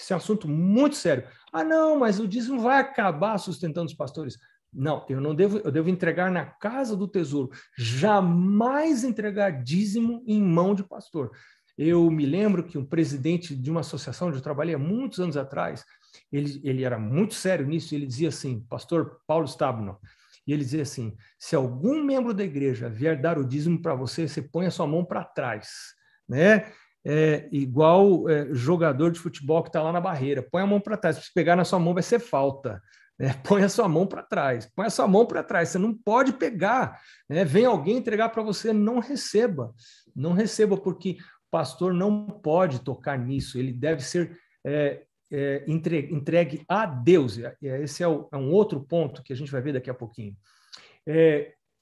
[0.00, 1.24] Isso é um assunto muito sério.
[1.52, 4.38] Ah, não, mas o dízimo vai acabar sustentando os pastores.
[4.72, 7.50] Não, eu não devo, eu devo entregar na casa do tesouro.
[7.76, 11.32] Jamais entregar dízimo em mão de pastor.
[11.76, 15.36] Eu me lembro que um presidente de uma associação onde eu trabalhei há muitos anos
[15.36, 15.84] atrás,
[16.30, 19.98] ele, ele era muito sério nisso, ele dizia assim, pastor Paulo Stabno,
[20.46, 24.28] e ele dizia assim, se algum membro da igreja vier dar o dízimo para você,
[24.28, 25.94] você põe a sua mão para trás,
[26.28, 26.70] né?
[27.04, 30.42] É, igual é, jogador de futebol que está lá na barreira.
[30.42, 31.16] Põe a mão para trás.
[31.16, 32.82] Se pegar na sua mão, vai ser falta.
[33.18, 33.34] Né?
[33.46, 34.70] Põe a sua mão para trás.
[34.74, 35.70] Põe a sua mão para trás.
[35.70, 37.00] Você não pode pegar.
[37.28, 37.44] Né?
[37.44, 39.72] Vem alguém entregar para você, não receba.
[40.14, 43.58] Não receba, porque o pastor não pode tocar nisso.
[43.58, 47.38] Ele deve ser é, é, entregue, entregue, a Deus.
[47.62, 50.36] Esse é, o, é, um outro ponto que a gente vai ver daqui a pouquinho.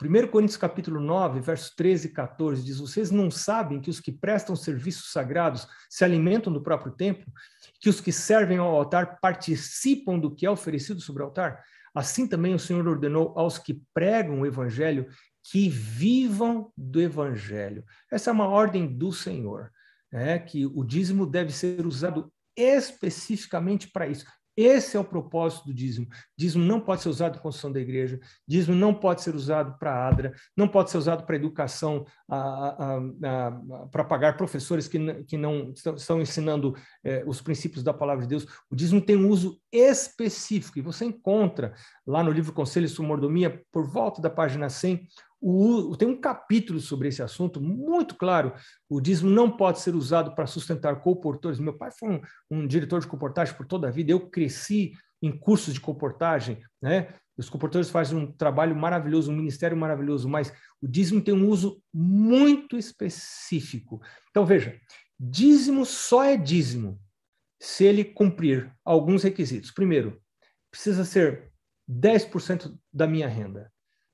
[0.01, 4.01] É, 1 Coríntios capítulo 9, versos 13 e 14 diz: Vocês não sabem que os
[4.01, 7.27] que prestam serviços sagrados se alimentam do próprio templo,
[7.81, 11.63] que os que servem ao altar participam do que é oferecido sobre o altar?
[11.95, 15.09] Assim também o Senhor ordenou aos que pregam o evangelho
[15.51, 17.85] que vivam do evangelho.
[18.11, 19.73] Essa é uma ordem do Senhor,
[20.13, 20.39] né?
[20.39, 24.27] que o dízimo deve ser usado especificamente para isso.
[24.61, 26.09] Esse é o propósito do dízimo.
[26.37, 30.09] Dízimo não pode ser usado em construção da igreja, dízimo não pode ser usado para
[30.09, 32.05] ADRA, não pode ser usado para educação,
[33.93, 38.49] para pagar professores que, que não estão ensinando é, os princípios da palavra de Deus.
[38.69, 41.73] O dízimo tem um uso específico, e você encontra
[42.05, 45.07] lá no livro Conselhos de Mordomia, por volta da página 100,
[45.41, 48.53] o, tem um capítulo sobre esse assunto muito claro.
[48.89, 51.61] O dízimo não pode ser usado para sustentar comportores.
[51.61, 52.21] Meu pai foi um,
[52.51, 54.11] um, diretor de comportagem por toda a vida.
[54.11, 57.15] Eu cresci em cursos de comportagem, né?
[57.37, 61.81] Os comportores fazem um trabalho maravilhoso, um ministério maravilhoso, mas o dízimo tem um uso
[61.95, 64.03] muito específico.
[64.31, 64.77] Então veja,
[65.19, 67.01] dízimo só é dízimo
[67.61, 69.71] se ele cumprir alguns requisitos.
[69.71, 70.21] Primeiro,
[70.71, 71.53] precisa ser
[71.89, 73.71] 10% da minha renda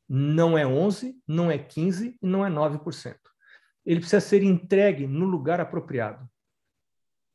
[0.09, 3.17] não é 11, não é 15 e não é 9%.
[3.85, 6.29] Ele precisa ser entregue no lugar apropriado,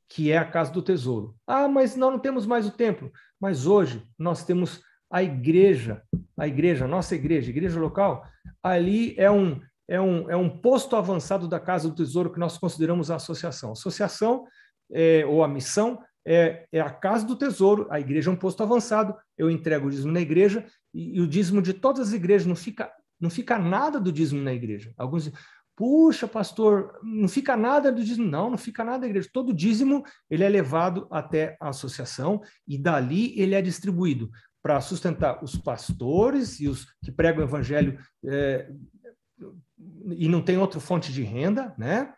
[0.08, 1.36] que é a casa do tesouro.
[1.46, 3.12] Ah, mas nós não temos mais o templo.
[3.40, 6.02] Mas hoje nós temos a igreja,
[6.38, 8.26] a igreja, nossa igreja, a igreja local,
[8.62, 12.58] ali é um, é um, é um posto avançado da casa do tesouro que nós
[12.58, 13.72] consideramos a associação.
[13.72, 14.46] Associação
[14.92, 18.62] é, ou a missão é, é, a casa do tesouro, a igreja é um posto
[18.62, 22.48] avançado, eu entrego o dízimo na igreja, e, e, o dízimo de todas as igrejas
[22.48, 24.94] não fica, não fica nada do dízimo na igreja.
[24.98, 25.40] Alguns dizem,
[25.80, 28.28] puxa, pastor, não fica nada do dízimo.
[28.28, 29.30] Não, não fica nada da igreja.
[29.32, 34.30] Todo dízimo ele é levado até a associação e dali ele é distribuído
[34.62, 38.70] para sustentar os pastores e os que pregam o evangelho é,
[40.18, 42.14] e não tem outra fonte de renda, né?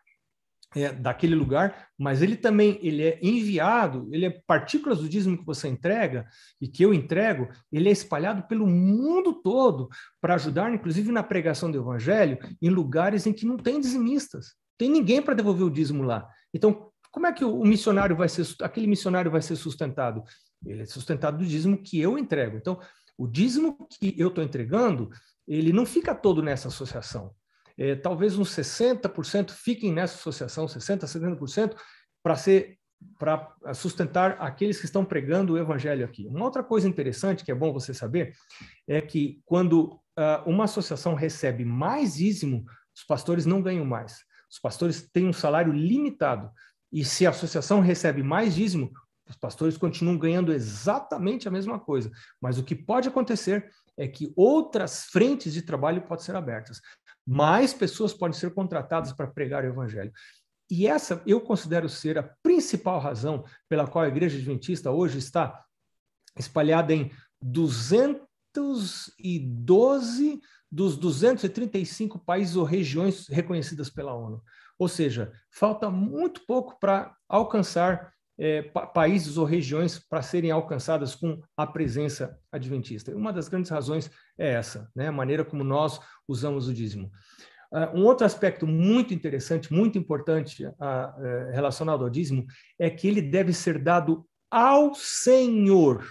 [0.73, 5.45] É, daquele lugar, mas ele também ele é enviado, ele é partículas do dízimo que
[5.45, 6.25] você entrega
[6.61, 9.89] e que eu entrego, ele é espalhado pelo mundo todo
[10.21, 14.89] para ajudar, inclusive na pregação do evangelho, em lugares em que não tem dizimistas, tem
[14.89, 16.25] ninguém para devolver o dízimo lá.
[16.53, 20.23] Então, como é que o missionário vai ser, aquele missionário vai ser sustentado?
[20.65, 22.55] Ele é sustentado do dízimo que eu entrego.
[22.55, 22.79] Então,
[23.17, 25.09] o dízimo que eu estou entregando,
[25.45, 27.35] ele não fica todo nessa associação.
[27.77, 31.75] É, talvez uns 60% fiquem nessa associação, 60%, 70%,
[32.23, 32.77] para ser
[33.17, 36.27] para sustentar aqueles que estão pregando o evangelho aqui.
[36.27, 38.33] Uma outra coisa interessante que é bom você saber
[38.87, 42.63] é que quando uh, uma associação recebe mais dízimo,
[42.95, 44.19] os pastores não ganham mais.
[44.51, 46.51] Os pastores têm um salário limitado.
[46.91, 48.91] E se a associação recebe mais dízimo,
[49.29, 54.33] os pastores continuam ganhando exatamente a mesma coisa, mas o que pode acontecer é que
[54.35, 56.81] outras frentes de trabalho podem ser abertas.
[57.25, 60.11] Mais pessoas podem ser contratadas para pregar o evangelho.
[60.69, 65.65] E essa eu considero ser a principal razão pela qual a igreja adventista hoje está
[66.37, 70.39] espalhada em 212
[70.71, 74.41] dos 235 países ou regiões reconhecidas pela ONU.
[74.79, 81.13] Ou seja, falta muito pouco para alcançar é, pa países ou regiões para serem alcançadas
[81.13, 83.15] com a presença adventista.
[83.15, 85.07] Uma das grandes razões é essa, né?
[85.07, 87.11] a maneira como nós usamos o dízimo.
[87.71, 92.45] Uh, um outro aspecto muito interessante, muito importante uh, uh, relacionado ao dízimo,
[92.79, 96.03] é que ele deve ser dado ao Senhor.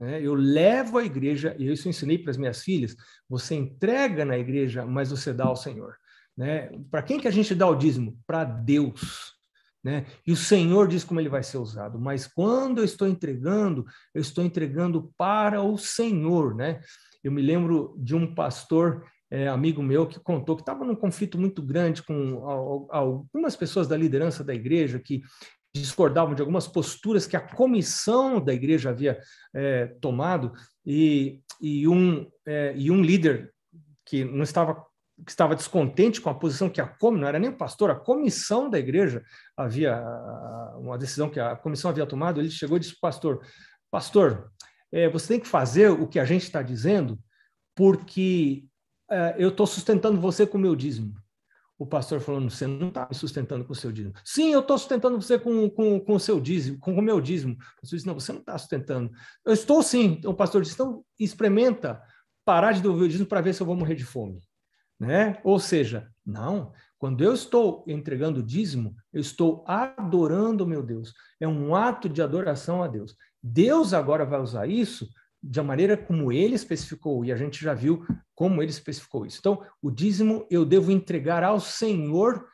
[0.00, 0.20] Né?
[0.20, 2.96] Eu levo a igreja, e isso eu ensinei para as minhas filhas,
[3.28, 5.96] você entrega na igreja, mas você dá ao Senhor.
[6.36, 6.68] Né?
[6.90, 8.18] Para quem que a gente dá o dízimo?
[8.26, 9.37] Para Deus.
[9.82, 10.06] Né?
[10.26, 11.98] E o Senhor diz como ele vai ser usado.
[11.98, 16.54] Mas quando eu estou entregando, eu estou entregando para o Senhor.
[16.54, 16.80] Né?
[17.22, 21.38] Eu me lembro de um pastor é, amigo meu que contou que estava num conflito
[21.38, 25.22] muito grande com algumas pessoas da liderança da igreja que
[25.74, 29.18] discordavam de algumas posturas que a comissão da igreja havia
[29.54, 30.52] é, tomado
[30.84, 33.52] e, e, um, é, e um líder
[34.06, 34.82] que não estava
[35.24, 37.94] que estava descontente com a posição que a comissão, não era nem o pastor, a
[37.94, 39.22] comissão da igreja
[39.56, 40.00] havia,
[40.78, 43.44] uma decisão que a comissão havia tomado, ele chegou e disse pastor,
[43.90, 44.50] pastor,
[44.92, 47.18] é, você tem que fazer o que a gente está dizendo,
[47.74, 48.64] porque
[49.10, 51.14] é, eu estou sustentando você com o meu dízimo.
[51.78, 54.12] O pastor falou, você não está me sustentando com o seu dízimo.
[54.24, 57.52] Sim, eu estou sustentando você com, com, com o seu dízimo, com o meu dízimo.
[57.52, 59.12] O pastor disse, não, você não está sustentando.
[59.46, 60.16] Eu estou sim.
[60.18, 62.02] Então o pastor disse, então experimenta
[62.44, 64.40] parar de devolver o dízimo para ver se eu vou morrer de fome
[64.98, 65.38] né?
[65.44, 71.14] Ou seja, não, quando eu estou entregando dízimo, eu estou adorando meu Deus.
[71.40, 73.16] É um ato de adoração a Deus.
[73.42, 75.08] Deus agora vai usar isso
[75.40, 79.38] de maneira como ele especificou, e a gente já viu como ele especificou isso.
[79.38, 82.44] Então, o dízimo eu devo entregar ao Senhor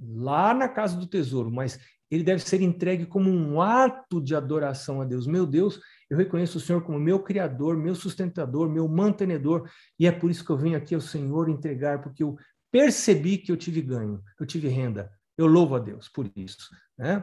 [0.00, 1.78] lá na casa do tesouro, mas
[2.10, 5.26] ele deve ser entregue como um ato de adoração a Deus.
[5.26, 10.12] Meu Deus, eu reconheço o Senhor como meu criador, meu sustentador, meu mantenedor, e é
[10.12, 12.36] por isso que eu venho aqui ao Senhor entregar, porque eu
[12.70, 15.10] percebi que eu tive ganho, eu tive renda.
[15.36, 17.22] Eu louvo a Deus por isso, né?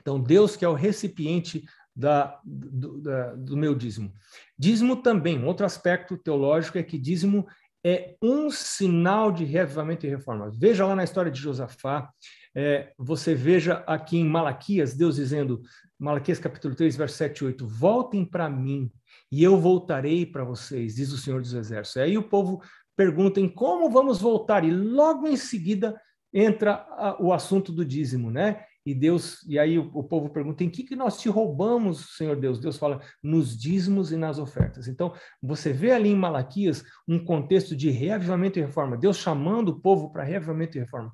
[0.00, 1.64] Então, Deus que é o recipiente
[1.94, 4.12] da, do, da, do meu dízimo.
[4.58, 7.46] Dízimo também, outro aspecto teológico é que dízimo
[7.84, 10.50] é um sinal de reavivamento e reforma.
[10.52, 12.10] Veja lá na história de Josafá,
[12.54, 15.62] é, você veja aqui em Malaquias, Deus dizendo,
[15.98, 18.90] Malaquias capítulo 3, verso 7 e 8, voltem para mim
[19.30, 22.02] e eu voltarei para vocês, diz o Senhor dos Exércitos.
[22.02, 22.62] Aí o povo
[22.96, 26.00] pergunta em como vamos voltar e logo em seguida
[26.32, 28.64] entra a, o assunto do dízimo, né?
[28.86, 32.36] E Deus, e aí o, o, povo pergunta em que que nós te roubamos, Senhor
[32.36, 32.60] Deus?
[32.60, 34.86] Deus fala nos dízimos e nas ofertas.
[34.86, 39.80] Então, você vê ali em Malaquias um contexto de reavivamento e reforma, Deus chamando o
[39.80, 41.10] povo para reavivamento e reforma.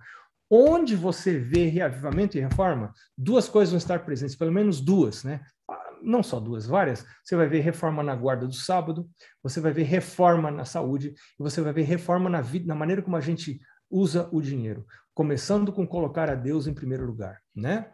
[0.51, 5.41] Onde você vê reavivamento e reforma, duas coisas vão estar presentes, pelo menos duas, né?
[5.67, 7.07] Ah, não só duas, várias.
[7.25, 9.09] Você vai ver reforma na guarda do sábado,
[9.43, 13.01] você vai ver reforma na saúde, e você vai ver reforma na vida, na maneira
[13.01, 13.59] como a gente
[13.93, 17.93] usa o dinheiro, começando com colocar a Deus em primeiro lugar, né?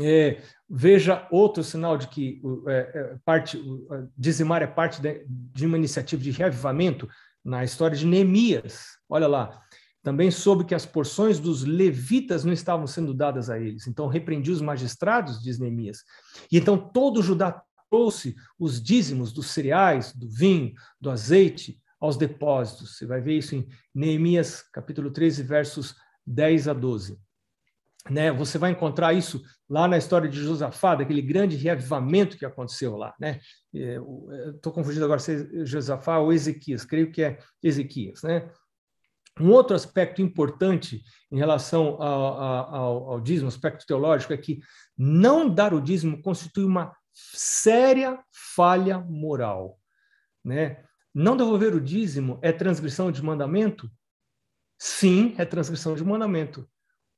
[0.00, 3.62] É, veja outro sinal de que é, é, parte,
[4.16, 7.06] dizimar é parte de, de uma iniciativa de reavivamento
[7.44, 8.86] na história de Neemias.
[9.06, 9.60] Olha lá,
[10.02, 13.86] também soube que as porções dos levitas não estavam sendo dadas a eles.
[13.86, 15.98] Então repreendi os magistrados, diz Neemias.
[16.50, 22.98] E então todo Judá trouxe os dízimos dos cereais, do vinho, do azeite aos depósitos.
[22.98, 25.94] Você vai ver isso em Neemias capítulo 13, versos
[26.26, 27.16] 10 a 12.
[28.10, 29.40] Né, você vai encontrar isso
[29.70, 33.14] lá na história de Josafá, daquele grande reavivamento que aconteceu lá.
[33.20, 33.38] Né?
[33.72, 38.24] Estou confundindo agora se é Josafá ou Ezequias, creio que é Ezequias.
[38.24, 38.50] Né?
[39.40, 41.00] Um outro aspecto importante
[41.30, 44.58] em relação ao, ao, ao dízimo, aspecto teológico, é que
[44.98, 49.78] não dar o dízimo constitui uma séria falha moral.
[50.44, 50.82] Né?
[51.14, 53.90] Não devolver o dízimo é transgressão de mandamento?
[54.78, 56.68] Sim, é transgressão de mandamento.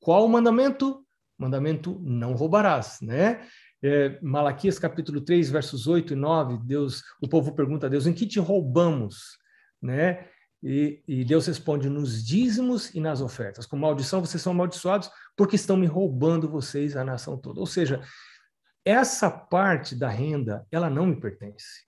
[0.01, 1.07] Qual o mandamento?
[1.39, 3.47] Mandamento não roubarás, né?
[3.83, 8.13] É, Malaquias capítulo 3, versos 8 e 9, Deus, o povo pergunta a Deus, em
[8.15, 9.39] que te roubamos?
[9.81, 10.27] Né?
[10.63, 13.67] E, e, Deus responde nos dízimos e nas ofertas.
[13.67, 17.61] Com maldição vocês são amaldiçoados porque estão me roubando vocês, a nação toda.
[17.61, 18.01] Ou seja,
[18.85, 21.85] essa parte da renda, ela não me pertence.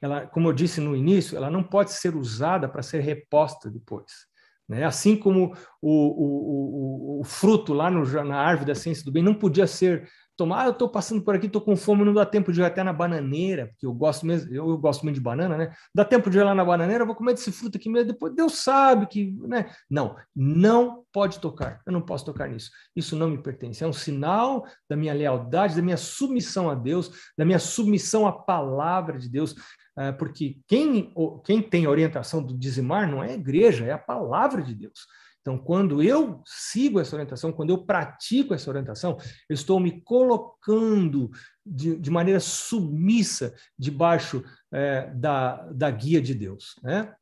[0.00, 4.26] Ela, como eu disse no início, ela não pode ser usada para ser reposta depois.
[4.68, 4.84] Né?
[4.84, 9.22] Assim como o, o, o, o fruto lá no, na árvore da ciência do bem
[9.22, 10.08] não podia ser
[10.40, 12.64] tomar, ah, eu estou passando por aqui, estou com fome, não dá tempo de ir
[12.64, 15.74] até na bananeira, porque eu gosto mesmo, eu, eu, gosto muito de banana, né?
[15.94, 18.54] Dá tempo de ir lá na bananeira, vou comer desse fruto aqui mesmo, depois Deus
[18.54, 19.70] sabe que, né?
[19.90, 22.70] Não, não pode tocar, eu não posso tocar nisso.
[22.96, 23.84] Isso não me pertence.
[23.84, 28.32] É um sinal da minha lealdade, da minha submissão a Deus, da minha submissão à
[28.32, 29.54] palavra de Deus,
[29.98, 31.12] é, porque quem,
[31.44, 35.00] quem tem orientação do dizimar não é a igreja, é a palavra de Deus.
[35.40, 39.16] Então, quando eu sigo essa orientação, quando eu pratico essa orientação,
[39.48, 41.30] eu estou me colocando
[41.64, 46.74] de, de maneira submissa debaixo é, da, da guia de Deus.
[46.82, 47.14] Né?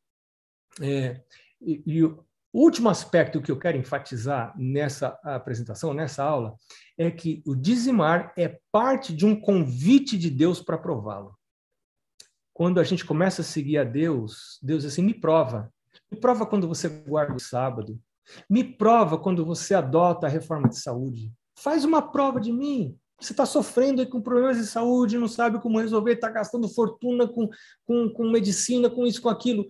[0.80, 1.22] É,
[1.60, 6.56] e, e o último aspecto que eu quero enfatizar nessa apresentação, nessa aula,
[6.96, 11.38] é que o dizimar é parte de um convite de Deus para prová-lo.
[12.52, 15.72] Quando a gente começa a seguir a Deus, Deus assim, me prova.
[16.10, 18.00] Me prova quando você guarda o sábado.
[18.48, 21.32] Me prova quando você adota a reforma de saúde.
[21.58, 22.96] Faz uma prova de mim.
[23.20, 27.48] Você está sofrendo com problemas de saúde, não sabe como resolver, está gastando fortuna com,
[27.84, 29.66] com, com medicina, com isso, com aquilo.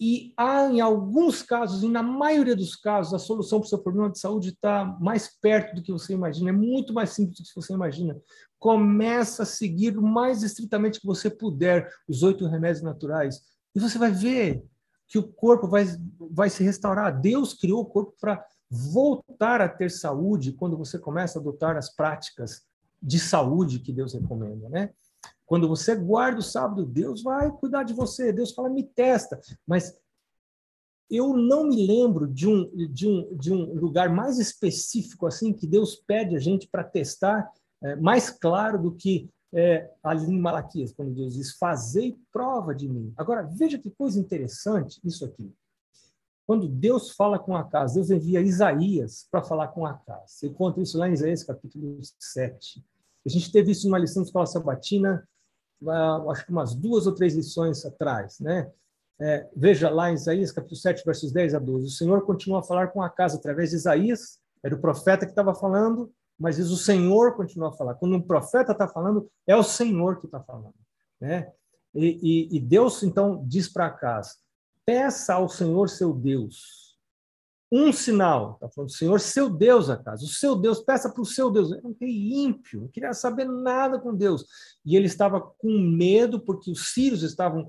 [0.00, 3.78] E há, em alguns casos, e na maioria dos casos, a solução para o seu
[3.78, 7.44] problema de saúde está mais perto do que você imagina, é muito mais simples do
[7.44, 8.16] que você imagina.
[8.58, 13.40] Começa a seguir o mais estritamente que você puder os oito remédios naturais,
[13.72, 14.64] e você vai ver
[15.06, 15.84] que o corpo vai,
[16.30, 17.20] vai se restaurar.
[17.20, 21.94] Deus criou o corpo para voltar a ter saúde quando você começa a adotar as
[21.94, 22.62] práticas
[23.02, 24.90] de saúde que Deus recomenda, né?
[25.46, 28.32] Quando você guarda o sábado, Deus vai cuidar de você.
[28.32, 29.40] Deus fala, me testa.
[29.66, 29.94] Mas
[31.10, 35.66] eu não me lembro de um, de um, de um lugar mais específico assim que
[35.66, 37.50] Deus pede a gente para testar,
[37.82, 42.88] é, mais claro do que é, ali em Malaquias, quando Deus diz: Fazei prova de
[42.88, 43.14] mim.
[43.16, 45.54] Agora, veja que coisa interessante isso aqui.
[46.46, 50.32] Quando Deus fala com Acas, Deus envia Isaías para falar com Acas.
[50.32, 52.84] Você encontra isso lá em Isaías capítulo 7.
[53.24, 55.26] A gente teve isso numa lição de escola sabatina,
[56.30, 58.70] acho que umas duas ou três lições atrás, né?
[59.20, 61.86] É, veja lá em Isaías capítulo 7, versos 10 a 12.
[61.86, 65.54] O Senhor continua a falar com Acas através de Isaías, era o profeta que estava
[65.54, 67.94] falando, mas diz o Senhor continua a falar.
[67.94, 70.74] Quando um profeta está falando, é o Senhor que está falando.
[71.20, 71.50] Né?
[71.94, 72.18] E,
[72.52, 74.38] e, e, Deus, então, diz para Acas,
[74.84, 76.84] peça ao Senhor seu Deus
[77.70, 78.54] um sinal.
[78.54, 81.72] Está falando, Senhor, seu Deus, Acas, o seu Deus, peça para o seu Deus.
[81.72, 84.44] Ele não queria ímpio, não queria saber nada com Deus.
[84.84, 87.68] E ele estava com medo, porque os sírios estavam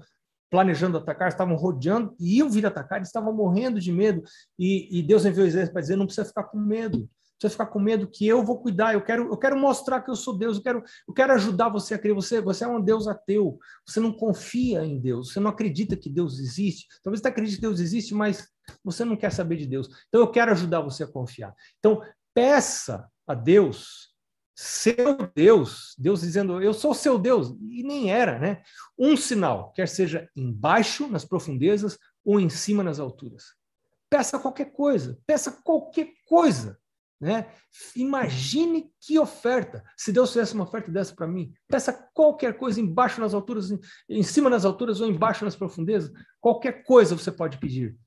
[0.49, 4.23] planejando atacar, estavam rodeando, e iam vir atacar, eles estavam morrendo de medo.
[4.57, 7.09] E, e Deus enviou Isaías para dizer, não precisa ficar com medo
[7.39, 10.15] você ficar com medo que eu vou cuidar, eu quero, eu quero mostrar que eu
[10.15, 12.13] sou Deus, eu quero, eu quero ajudar você a crer.
[12.15, 16.09] Você, você é um Deus ateu, você não confia em Deus, você não acredita que
[16.09, 16.87] Deus existe.
[17.03, 18.47] Talvez você acredite que Deus existe, mas
[18.83, 19.89] você não quer saber de Deus.
[20.07, 21.53] Então eu quero ajudar você a confiar.
[21.79, 22.01] Então
[22.33, 24.13] peça a Deus,
[24.55, 28.61] seu Deus, Deus dizendo, eu sou seu Deus, e nem era, né?
[28.97, 33.53] Um sinal, quer seja embaixo, nas profundezas, ou em cima, nas alturas.
[34.09, 36.79] Peça qualquer coisa, peça qualquer coisa.
[37.25, 37.51] Né?
[37.95, 39.83] Imagine que oferta.
[39.97, 43.71] Se Deus fizesse uma oferta dessa para mim, peça qualquer coisa embaixo nas alturas,
[44.07, 47.97] em cima nas alturas ou embaixo nas profundezas, qualquer coisa você pode pedir.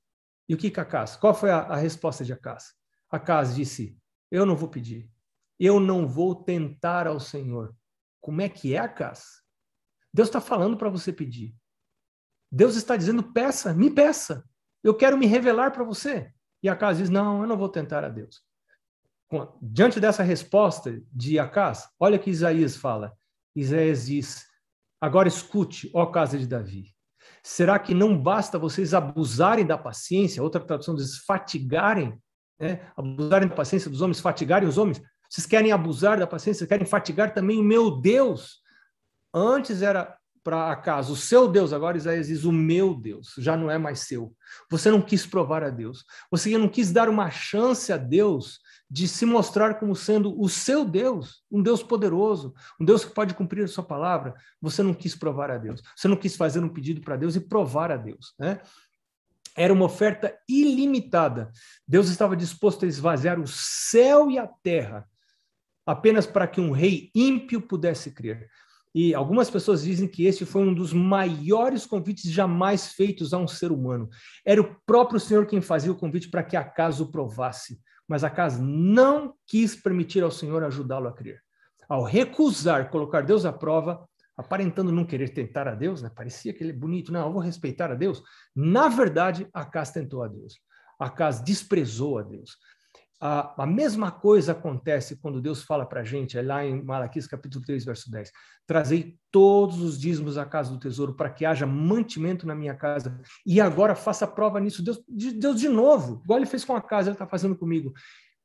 [0.47, 1.17] E o que que Acas?
[1.17, 2.73] Qual foi a, a resposta de Acas?
[3.11, 3.99] Acas disse:
[4.31, 5.11] Eu não vou pedir.
[5.59, 7.75] Eu não vou tentar ao Senhor.
[8.21, 9.43] Como é que é, Acas?
[10.13, 11.53] Deus está falando para você pedir.
[12.49, 14.45] Deus está dizendo: peça, me peça.
[14.81, 16.31] Eu quero me revelar para você.
[16.63, 18.47] E Acas diz: Não, eu não vou tentar a Deus.
[19.61, 23.13] Diante dessa resposta de Acas, olha que Isaías fala.
[23.55, 24.45] Isaías diz:
[24.99, 26.93] Agora escute, ó casa de Davi.
[27.43, 30.41] Será que não basta vocês abusarem da paciência?
[30.41, 32.17] Outra tradução diz fatigarem,
[32.59, 32.91] né?
[32.97, 35.01] abusarem da paciência dos homens, fatigarem os homens.
[35.29, 38.61] Vocês querem abusar da paciência, querem fatigar também o meu Deus.
[39.33, 43.69] Antes era para acaso o seu Deus, agora Isaías diz o meu Deus, já não
[43.69, 44.33] é mais seu.
[44.71, 46.03] Você não quis provar a Deus.
[46.31, 48.59] Você não quis dar uma chance a Deus
[48.89, 53.35] de se mostrar como sendo o seu Deus, um Deus poderoso, um Deus que pode
[53.35, 54.33] cumprir a sua palavra.
[54.59, 55.81] Você não quis provar a Deus.
[55.95, 58.59] Você não quis fazer um pedido para Deus e provar a Deus, né?
[59.55, 61.51] Era uma oferta ilimitada.
[61.87, 65.07] Deus estava disposto a esvaziar o céu e a terra
[65.85, 68.47] apenas para que um rei ímpio pudesse crer.
[68.93, 73.47] E algumas pessoas dizem que esse foi um dos maiores convites jamais feitos a um
[73.47, 74.09] ser humano.
[74.43, 77.79] Era o próprio Senhor quem fazia o convite para que acaso provasse
[78.09, 81.39] mas Acas não quis permitir ao Senhor ajudá-lo a crer.
[81.87, 84.03] Ao recusar colocar Deus à prova,
[84.35, 86.09] aparentando não querer tentar a Deus, né?
[86.13, 88.23] parecia que ele é bonito, não, eu vou respeitar a Deus.
[88.55, 90.59] Na verdade, Acas tentou a Deus.
[90.99, 92.57] Acas desprezou a Deus.
[93.21, 97.27] A, a mesma coisa acontece quando Deus fala para a gente, é lá em Malaquias
[97.27, 98.31] capítulo 3, verso 10.
[98.65, 103.19] Trazei todos os dízimos à casa do tesouro para que haja mantimento na minha casa.
[103.45, 104.81] E agora faça prova nisso.
[104.81, 107.93] Deus, Deus de novo, igual ele fez com a casa, ele está fazendo comigo.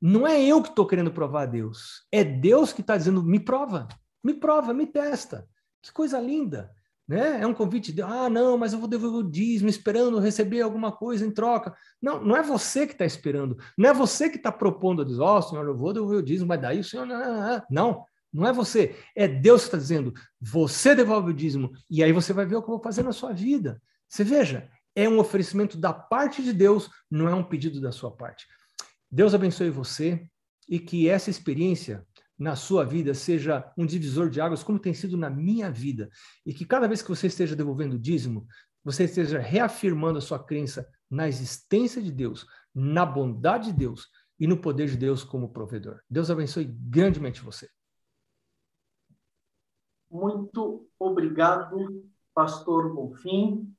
[0.01, 2.07] Não é eu que estou querendo provar a Deus.
[2.11, 3.87] É Deus que está dizendo, me prova,
[4.23, 5.49] me prova, me testa.
[5.81, 6.71] Que coisa linda.
[7.07, 7.43] Né?
[7.43, 10.91] É um convite de, ah, não, mas eu vou devolver o dízimo esperando receber alguma
[10.91, 11.75] coisa em troca.
[12.01, 15.21] Não, não é você que está esperando, não é você que está propondo a dizer,
[15.21, 17.07] ó, oh, senhor, eu vou devolver o dízimo, mas daí o senhor.
[17.71, 22.11] Não, não é você, é Deus que está dizendo, você devolve o dízimo, e aí
[22.11, 23.81] você vai ver o que eu vou fazer na sua vida.
[24.09, 28.11] Você veja, é um oferecimento da parte de Deus, não é um pedido da sua
[28.11, 28.47] parte.
[29.11, 30.27] Deus abençoe você
[30.69, 32.05] e que essa experiência
[32.39, 36.11] na sua vida seja um divisor de águas, como tem sido na minha vida,
[36.45, 38.47] e que cada vez que você esteja devolvendo dízimo,
[38.83, 44.09] você esteja reafirmando a sua crença na existência de Deus, na bondade de Deus
[44.39, 46.01] e no poder de Deus como provedor.
[46.11, 47.69] Deus abençoe grandemente você.
[50.11, 52.05] Muito obrigado,
[52.35, 53.75] Pastor Bonfim,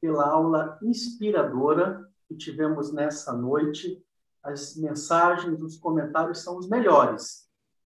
[0.00, 4.04] pela aula inspiradora que tivemos nessa noite
[4.46, 7.46] as mensagens, os comentários são os melhores.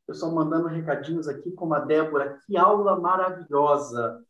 [0.06, 4.22] Pessoal mandando recadinhos aqui, como a Débora, que aula maravilhosa.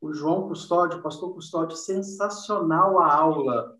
[0.00, 3.74] O João Custódio, pastor Custódio, sensacional a aula.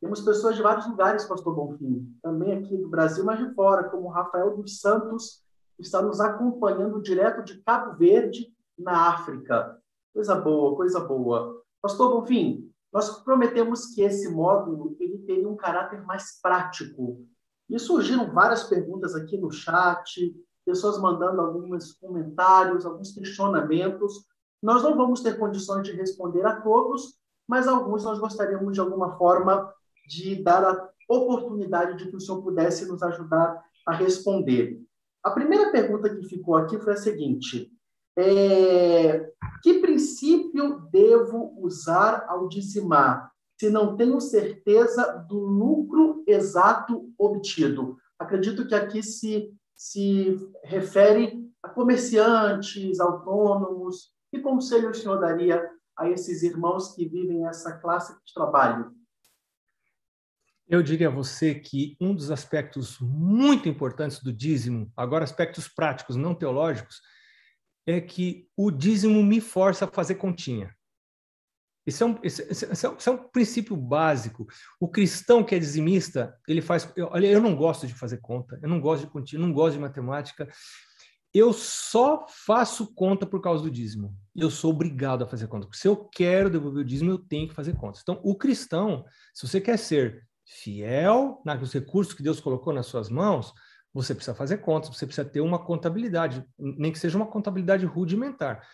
[0.00, 4.08] Temos pessoas de vários lugares, pastor Bonfim, também aqui do Brasil, mas de fora, como
[4.08, 5.44] o Rafael dos Santos,
[5.76, 9.78] que está nos acompanhando direto de Cabo Verde, na África.
[10.12, 11.62] Coisa boa, coisa boa.
[11.80, 17.26] Pastor Bonfim, nós prometemos que esse módulo ele teria um caráter mais prático.
[17.68, 20.34] E surgiram várias perguntas aqui no chat,
[20.64, 24.26] pessoas mandando alguns comentários, alguns questionamentos.
[24.62, 27.18] Nós não vamos ter condições de responder a todos,
[27.48, 29.72] mas alguns nós gostaríamos de alguma forma
[30.06, 34.80] de dar a oportunidade de que o senhor pudesse nos ajudar a responder.
[35.22, 37.70] A primeira pergunta que ficou aqui foi a seguinte:
[38.16, 39.30] é,
[39.62, 47.96] que princípio devo usar ao dizimar, se não tenho certeza do lucro exato obtido?
[48.18, 54.12] Acredito que aqui se, se refere a comerciantes, autônomos.
[54.30, 55.62] Que conselho o senhor daria
[55.96, 58.92] a esses irmãos que vivem essa classe de trabalho?
[60.68, 66.16] Eu diria a você que um dos aspectos muito importantes do dízimo, agora aspectos práticos,
[66.16, 67.00] não teológicos,
[67.86, 70.74] é que o dízimo me força a fazer continha.
[71.84, 74.46] Isso é, um, esse, esse, é um, princípio básico.
[74.78, 76.90] O cristão que é dizimista, ele faz.
[76.94, 79.74] Eu, olha, eu não gosto de fazer conta, eu não gosto de continha, não gosto
[79.74, 80.48] de matemática.
[81.34, 84.14] Eu só faço conta por causa do dízimo.
[84.36, 85.66] Eu sou obrigado a fazer conta.
[85.72, 88.02] Se eu quero devolver o dízimo, eu tenho que fazer contas.
[88.02, 93.08] Então, o cristão, se você quer ser fiel nos recursos que Deus colocou nas suas
[93.08, 93.52] mãos,
[93.92, 98.66] você precisa fazer contas, você precisa ter uma contabilidade, nem que seja uma contabilidade rudimentar.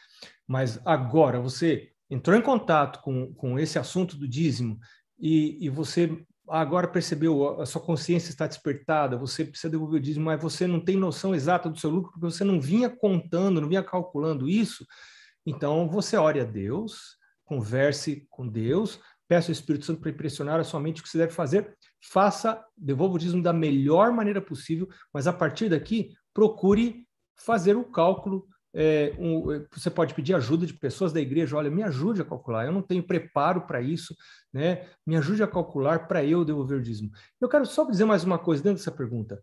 [0.47, 4.79] Mas agora você entrou em contato com, com esse assunto do dízimo
[5.19, 10.27] e, e você agora percebeu, a sua consciência está despertada, você precisa devolver o dízimo,
[10.27, 13.69] mas você não tem noção exata do seu lucro, porque você não vinha contando, não
[13.69, 14.87] vinha calculando isso,
[15.45, 18.99] então você ore a Deus, converse com Deus,
[19.29, 22.65] peça ao Espírito Santo para impressionar a sua mente o que você deve fazer, faça,
[22.77, 27.07] devolva o dízimo da melhor maneira possível, mas a partir daqui, procure
[27.37, 31.83] fazer o cálculo é, um, você pode pedir ajuda de pessoas da igreja, olha, me
[31.83, 34.15] ajude a calcular, eu não tenho preparo para isso,
[34.53, 34.87] né?
[35.07, 37.11] Me ajude a calcular para eu devolver o dízimo.
[37.41, 39.43] Eu quero só dizer mais uma coisa dentro dessa pergunta.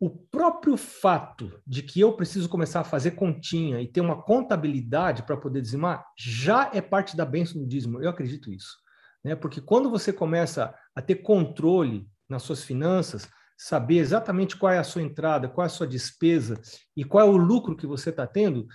[0.00, 5.24] O próprio fato de que eu preciso começar a fazer continha e ter uma contabilidade
[5.24, 8.00] para poder dizimar já é parte da bênção do dízimo.
[8.00, 8.76] Eu acredito isso.
[9.24, 9.34] Né?
[9.34, 14.84] Porque quando você começa a ter controle nas suas finanças, saber exatamente qual é a
[14.84, 16.60] sua entrada, qual é a sua despesa
[16.96, 18.66] e qual é o lucro que você está tendo,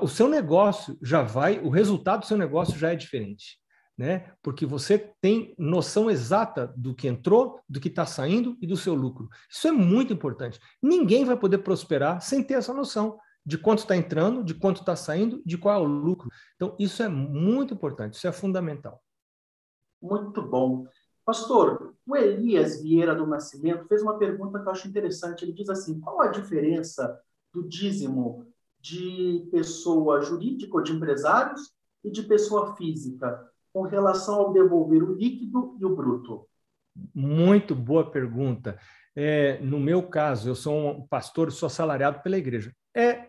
[0.00, 3.58] o seu negócio já vai, o resultado do seu negócio já é diferente.
[3.96, 4.32] Né?
[4.42, 8.94] Porque você tem noção exata do que entrou, do que está saindo e do seu
[8.94, 9.28] lucro.
[9.50, 10.60] Isso é muito importante.
[10.80, 14.94] Ninguém vai poder prosperar sem ter essa noção de quanto está entrando, de quanto está
[14.94, 16.28] saindo, de qual é o lucro.
[16.54, 19.02] Então, isso é muito importante, isso é fundamental.
[20.00, 20.86] Muito bom.
[21.24, 25.44] Pastor, o Elias Vieira do Nascimento fez uma pergunta que eu acho interessante.
[25.44, 27.20] Ele diz assim: qual a diferença
[27.52, 28.46] do dízimo
[28.80, 31.72] de pessoa jurídica ou de empresários
[32.02, 36.46] e de pessoa física com relação ao devolver o líquido e o bruto?
[37.14, 38.78] Muito boa pergunta.
[39.14, 42.72] É, no meu caso, eu sou um pastor, sou assalariado pela igreja.
[42.94, 43.28] É,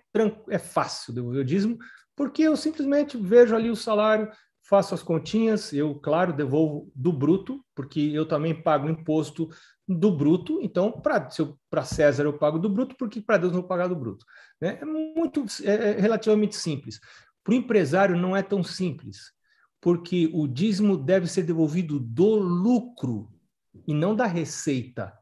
[0.50, 1.78] é fácil devolver o dízimo,
[2.16, 4.32] porque eu simplesmente vejo ali o salário,
[4.70, 9.50] faço as continhas, eu, claro, devolvo do bruto, porque eu também pago imposto
[9.88, 13.88] do bruto, então, para César eu pago do bruto, porque para Deus não vou pagar
[13.88, 14.24] do bruto.
[14.62, 14.78] Né?
[14.80, 17.00] É muito, é, é relativamente simples.
[17.44, 19.32] Para o empresário não é tão simples,
[19.82, 23.34] porque o dízimo deve ser devolvido do lucro
[23.88, 25.18] e não da receita,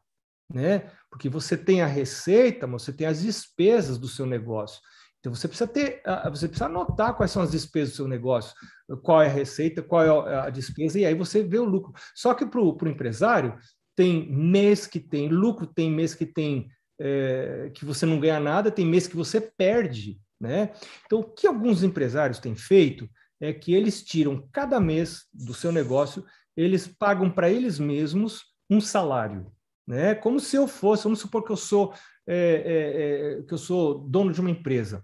[0.52, 0.90] né?
[1.10, 4.80] Porque você tem a receita, mas você tem as despesas do seu negócio.
[5.20, 8.54] Então você precisa ter, você precisa anotar quais são as despesas do seu negócio,
[9.02, 11.92] qual é a receita, qual é a despesa, e aí você vê o lucro.
[12.14, 13.58] Só que para o empresário,
[13.96, 18.70] tem mês que tem lucro, tem mês que tem é, que você não ganha nada,
[18.70, 20.20] tem mês que você perde.
[20.40, 20.72] Né?
[21.04, 23.08] Então, o que alguns empresários têm feito
[23.40, 26.24] é que eles tiram cada mês do seu negócio,
[26.56, 29.50] eles pagam para eles mesmos um salário.
[29.86, 30.14] Né?
[30.14, 31.94] Como se eu fosse, vamos supor que eu sou
[32.28, 35.02] é, é, é que eu sou dono de uma empresa.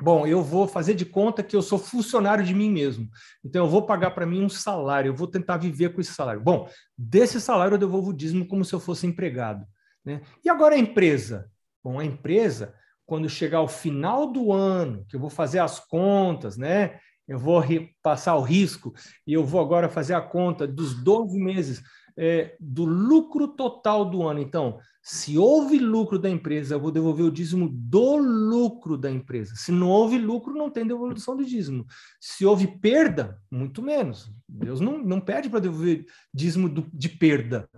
[0.00, 3.08] Bom, eu vou fazer de conta que eu sou funcionário de mim mesmo.
[3.42, 6.40] Então, eu vou pagar para mim um salário, eu vou tentar viver com esse salário.
[6.40, 9.66] Bom, desse salário eu devolvo o dízimo como se eu fosse empregado.
[10.04, 10.20] Né?
[10.44, 11.50] E agora a empresa?
[11.82, 12.74] Bom, a empresa,
[13.06, 16.98] quando chegar ao final do ano, que eu vou fazer as contas, né?
[17.26, 17.62] Eu vou
[18.02, 18.92] passar o risco
[19.26, 21.82] e eu vou agora fazer a conta dos 12 meses
[22.16, 24.40] é, do lucro total do ano.
[24.40, 24.78] Então,
[25.08, 29.54] se houve lucro da empresa, eu vou devolver o dízimo do lucro da empresa.
[29.54, 31.86] Se não houve lucro, não tem devolução do dízimo.
[32.20, 34.28] Se houve perda, muito menos.
[34.48, 37.70] Deus não, não pede para devolver dízimo do, de perda.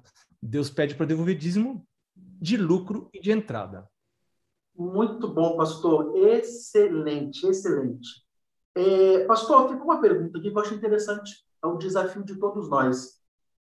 [0.42, 3.86] Deus pede para devolver dízimo de lucro e de entrada.
[4.74, 6.16] Muito bom, pastor.
[6.16, 8.08] Excelente, excelente.
[8.74, 11.44] É, pastor, fica uma pergunta aqui que eu acho interessante.
[11.62, 13.17] É um desafio de todos nós.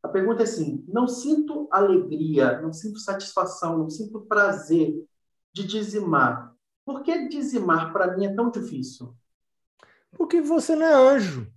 [0.04, 4.94] A pergunta é assim: não sinto alegria, não sinto satisfação, não sinto prazer
[5.50, 6.54] de dizimar.
[6.84, 9.16] Por que dizimar para mim é tão difícil?
[10.12, 11.50] Porque você não é anjo.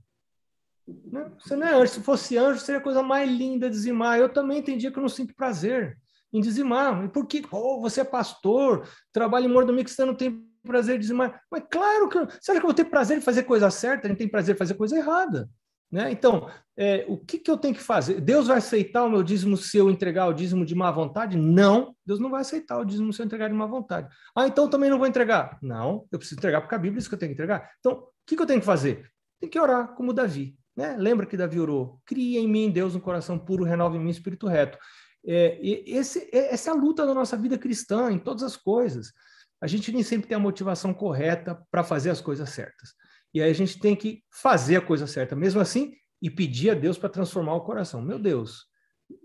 [0.88, 1.30] Né?
[1.38, 1.92] Você não é anjo.
[1.92, 4.18] Se fosse anjo, seria a coisa mais linda dizimar.
[4.18, 6.00] Eu também entendi que eu não sinto prazer
[6.32, 7.04] em dizimar.
[7.04, 7.44] E por que?
[7.52, 11.42] Oh, você é pastor, trabalha em mordomia você não tem prazer em dizimar.
[11.52, 12.18] Mas claro que.
[12.18, 14.08] Acha que eu vou ter prazer em fazer coisa certa?
[14.08, 15.50] A gente tem prazer em fazer coisa errada.
[15.92, 16.12] Né?
[16.12, 18.20] Então, é, o que, que eu tenho que fazer?
[18.20, 21.38] Deus vai aceitar o meu dízimo se eu entregar o dízimo de má vontade?
[21.38, 24.08] Não, Deus não vai aceitar o dízimo se eu entregar de má vontade.
[24.36, 25.58] Ah, então também não vou entregar?
[25.62, 27.72] Não, eu preciso entregar porque a Bíblia diz que eu tenho que entregar.
[27.80, 29.10] Então, o que, que eu tenho que fazer?
[29.40, 30.58] Tem que orar como Davi.
[30.76, 30.96] Né?
[30.98, 32.00] Lembra que Davi orou?
[32.06, 34.78] Cria em mim, Deus, um coração puro, renova em mim espírito reto.
[35.26, 39.12] É, esse, é, essa é a luta da nossa vida cristã, em todas as coisas.
[39.60, 42.94] A gente nem sempre tem a motivação correta para fazer as coisas certas.
[43.34, 46.74] E aí a gente tem que fazer a coisa certa, mesmo assim, e pedir a
[46.74, 48.02] Deus para transformar o coração.
[48.02, 48.66] Meu Deus,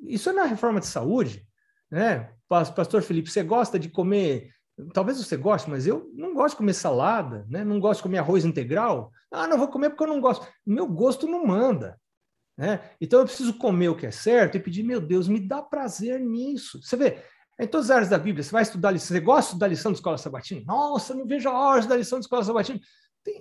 [0.06, 1.46] isso é na reforma de saúde,
[1.90, 2.32] né?
[2.48, 4.50] Pastor Felipe, você gosta de comer?
[4.92, 7.64] Talvez você goste, mas eu não gosto de comer salada, né?
[7.64, 9.10] Não gosto de comer arroz integral.
[9.30, 10.46] Ah, não vou comer porque eu não gosto.
[10.66, 11.98] Meu gosto não manda.
[12.56, 12.80] Né?
[13.00, 16.20] Então eu preciso comer o que é certo e pedir, meu Deus, me dá prazer
[16.20, 16.82] nisso.
[16.82, 17.22] Você vê,
[17.58, 19.98] em todas as áreas da Bíblia, você vai estudar lição, você gosta estudar lição de
[19.98, 20.62] escola sabatina?
[20.66, 22.80] Nossa, não vejo a hora da lição de escola sabatina.
[23.24, 23.40] Tem,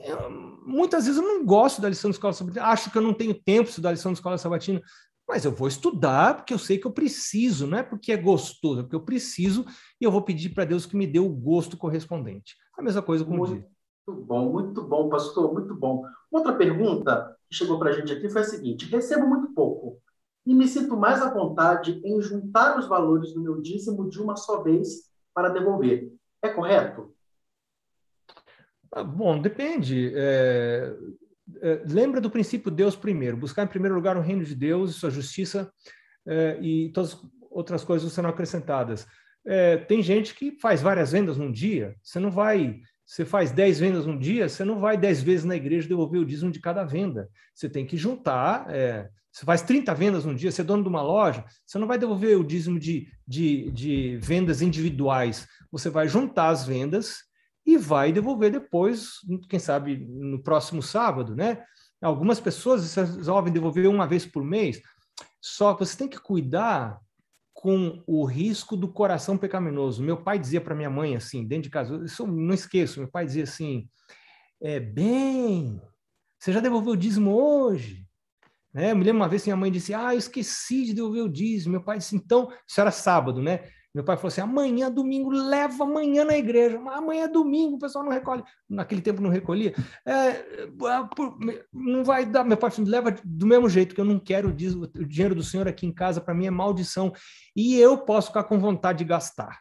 [0.66, 3.34] muitas vezes eu não gosto da lição de escola sabatina, acho que eu não tenho
[3.34, 4.82] tempo de estudar lição de escola sabatina,
[5.28, 8.82] mas eu vou estudar porque eu sei que eu preciso, não é porque é gostoso,
[8.82, 9.66] é porque eu preciso
[10.00, 12.56] e eu vou pedir para Deus que me dê o gosto correspondente.
[12.78, 13.68] A mesma coisa com muito, o dia.
[14.08, 16.04] Muito bom, muito bom, pastor, muito bom.
[16.30, 20.00] Outra pergunta que chegou para a gente aqui foi a seguinte: recebo muito pouco
[20.46, 24.36] e me sinto mais à vontade em juntar os valores do meu dízimo de uma
[24.36, 26.12] só vez para devolver.
[26.42, 27.14] É correto?
[28.92, 30.12] Ah, bom, depende.
[30.16, 30.94] É,
[31.62, 33.38] é, lembra do princípio Deus primeiro.
[33.38, 35.72] Buscar em primeiro lugar o reino de Deus e sua justiça
[36.26, 37.20] é, e todas as
[37.50, 39.08] outras coisas serão acrescentadas.
[39.46, 41.96] É, tem gente que faz várias vendas num dia.
[42.02, 45.58] Você não vai você faz 10 vendas num dia, você não vai 10 vezes na
[45.58, 47.28] igreja devolver o dízimo de cada venda.
[47.54, 48.68] Você tem que juntar.
[49.32, 51.98] Você faz 30 vendas num dia, você é dono de uma loja, você não vai
[51.98, 55.48] devolver o dízimo de, de, de vendas individuais.
[55.72, 57.18] Você vai juntar as vendas
[57.66, 59.14] e vai devolver depois,
[59.50, 61.64] quem sabe no próximo sábado, né?
[62.02, 64.82] Algumas pessoas resolvem devolver uma vez por mês.
[65.40, 67.00] Só que você tem que cuidar
[67.54, 70.04] com o risco do coração pecaminoso.
[70.04, 73.10] Meu pai dizia para minha mãe assim, dentro de casa, isso eu não esqueço, meu
[73.10, 73.88] pai dizia assim,
[74.60, 75.80] é, bem,
[76.40, 78.08] você já devolveu o dízimo hoje?
[78.74, 78.92] Né?
[78.92, 81.30] Eu me lembro uma vez que minha mãe disse, ah, eu esqueci de devolver o
[81.30, 81.74] dízimo.
[81.74, 83.70] Meu pai disse, então, isso era sábado, né?
[83.94, 86.80] Meu pai falou assim: amanhã, domingo, leva amanhã na igreja.
[86.92, 88.44] Amanhã é domingo, o pessoal não recolhe.
[88.70, 89.74] Naquele tempo não recolhia.
[90.06, 90.70] É,
[91.74, 92.44] não vai dar.
[92.44, 95.68] Meu pai falou: leva do mesmo jeito, que eu não quero o dinheiro do senhor
[95.68, 97.12] aqui em casa, para mim é maldição.
[97.56, 99.60] E eu posso ficar com vontade de gastar,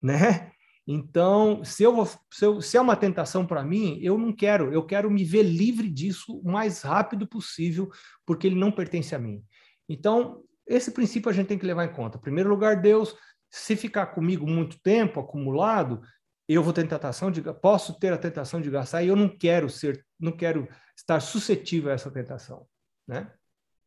[0.00, 0.52] né?
[0.86, 4.72] Então, se, eu vou, se, eu, se é uma tentação para mim, eu não quero,
[4.72, 7.88] eu quero me ver livre disso o mais rápido possível,
[8.26, 9.44] porque ele não pertence a mim.
[9.88, 12.18] Então, esse princípio a gente tem que levar em conta.
[12.18, 13.14] Em primeiro lugar, Deus,
[13.52, 16.00] se ficar comigo muito tempo acumulado,
[16.48, 19.68] eu vou ter tentação de posso ter a tentação de gastar e eu não quero
[19.68, 22.66] ser, não quero estar suscetível a essa tentação,
[23.06, 23.30] né?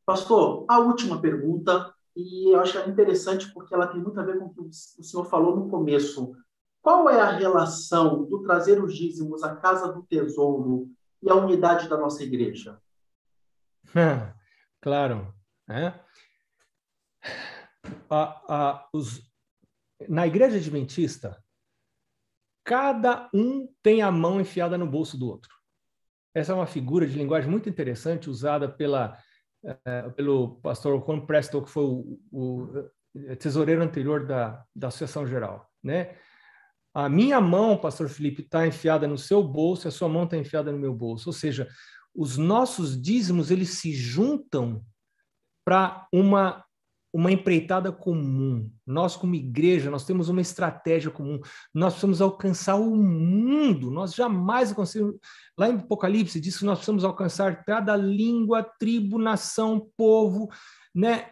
[0.06, 4.46] Pastor, a última pergunta e eu acho interessante porque ela tem muito a ver com
[4.46, 6.36] o que o senhor falou no começo.
[6.80, 10.92] Qual é a relação do trazer os dízimos à casa do tesouro
[11.24, 12.80] e à unidade da nossa igreja?
[14.80, 15.34] claro,
[15.68, 16.00] né?
[18.08, 19.22] A, a, os,
[20.08, 21.42] na igreja adventista,
[22.64, 25.54] cada um tem a mão enfiada no bolso do outro.
[26.34, 29.18] Essa é uma figura de linguagem muito interessante usada pela,
[29.64, 35.72] uh, pelo pastor Juan Presto, que foi o, o tesoureiro anterior da, da Associação Geral.
[35.82, 36.18] Né?
[36.94, 40.72] A minha mão, pastor Felipe, está enfiada no seu bolso, a sua mão está enfiada
[40.72, 41.30] no meu bolso.
[41.30, 41.70] Ou seja,
[42.14, 44.84] os nossos dízimos eles se juntam
[45.64, 46.65] para uma
[47.16, 48.70] uma empreitada comum.
[48.86, 51.40] Nós, como igreja, nós temos uma estratégia comum.
[51.74, 53.90] Nós precisamos alcançar o mundo.
[53.90, 55.16] Nós jamais conseguimos.
[55.58, 60.50] Lá em Apocalipse diz que nós precisamos alcançar cada língua, tribo, nação, povo,
[60.94, 61.30] né?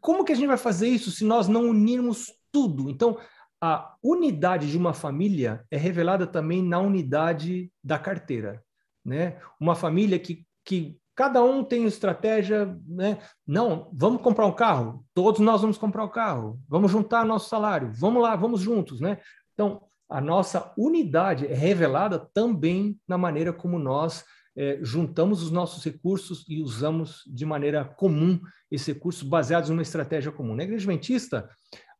[0.00, 2.88] Como que a gente vai fazer isso se nós não unirmos tudo?
[2.88, 3.18] Então,
[3.60, 8.62] a unidade de uma família é revelada também na unidade da carteira,
[9.04, 9.40] né?
[9.58, 13.18] Uma família que que Cada um tem estratégia, né?
[13.46, 17.48] Não, vamos comprar um carro, todos nós vamos comprar o um carro, vamos juntar nosso
[17.48, 19.18] salário, vamos lá, vamos juntos, né?
[19.54, 25.82] Então, a nossa unidade é revelada também na maneira como nós é, juntamos os nossos
[25.84, 28.40] recursos e usamos de maneira comum
[28.70, 30.54] esses recursos baseados numa estratégia comum.
[30.54, 31.48] Na igreja adventista,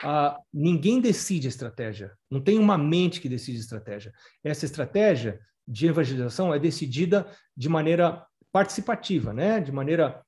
[0.03, 4.13] ah, ninguém decide a estratégia, não tem uma mente que decide a estratégia.
[4.45, 9.61] Essa estratégia de evangelização é decidida de maneira participativa, né?
[9.61, 10.23] De maneira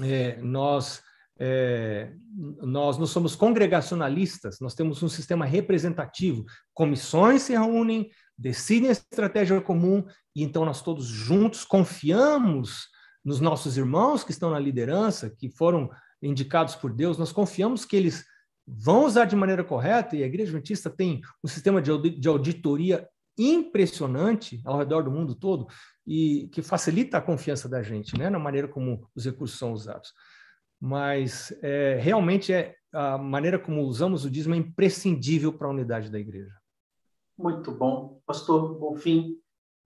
[0.00, 1.02] é, nós
[1.42, 2.12] é,
[2.60, 6.44] nós não somos congregacionalistas, nós temos um sistema representativo.
[6.74, 10.04] Comissões se reúnem, decidem a estratégia comum
[10.36, 12.88] e então nós todos juntos confiamos
[13.24, 15.90] nos nossos irmãos que estão na liderança, que foram
[16.22, 18.24] indicados por Deus, nós confiamos que eles
[18.66, 23.08] vão usar de maneira correta e a Igreja Adventista tem um sistema de auditoria
[23.48, 25.66] impressionante ao redor do mundo todo
[26.06, 30.12] e que facilita a confiança da gente, né, na maneira como os recursos são usados.
[30.80, 36.10] Mas é, realmente é a maneira como usamos o dízimo é imprescindível para a unidade
[36.10, 36.52] da igreja.
[37.38, 39.36] Muito bom, Pastor Bonfim.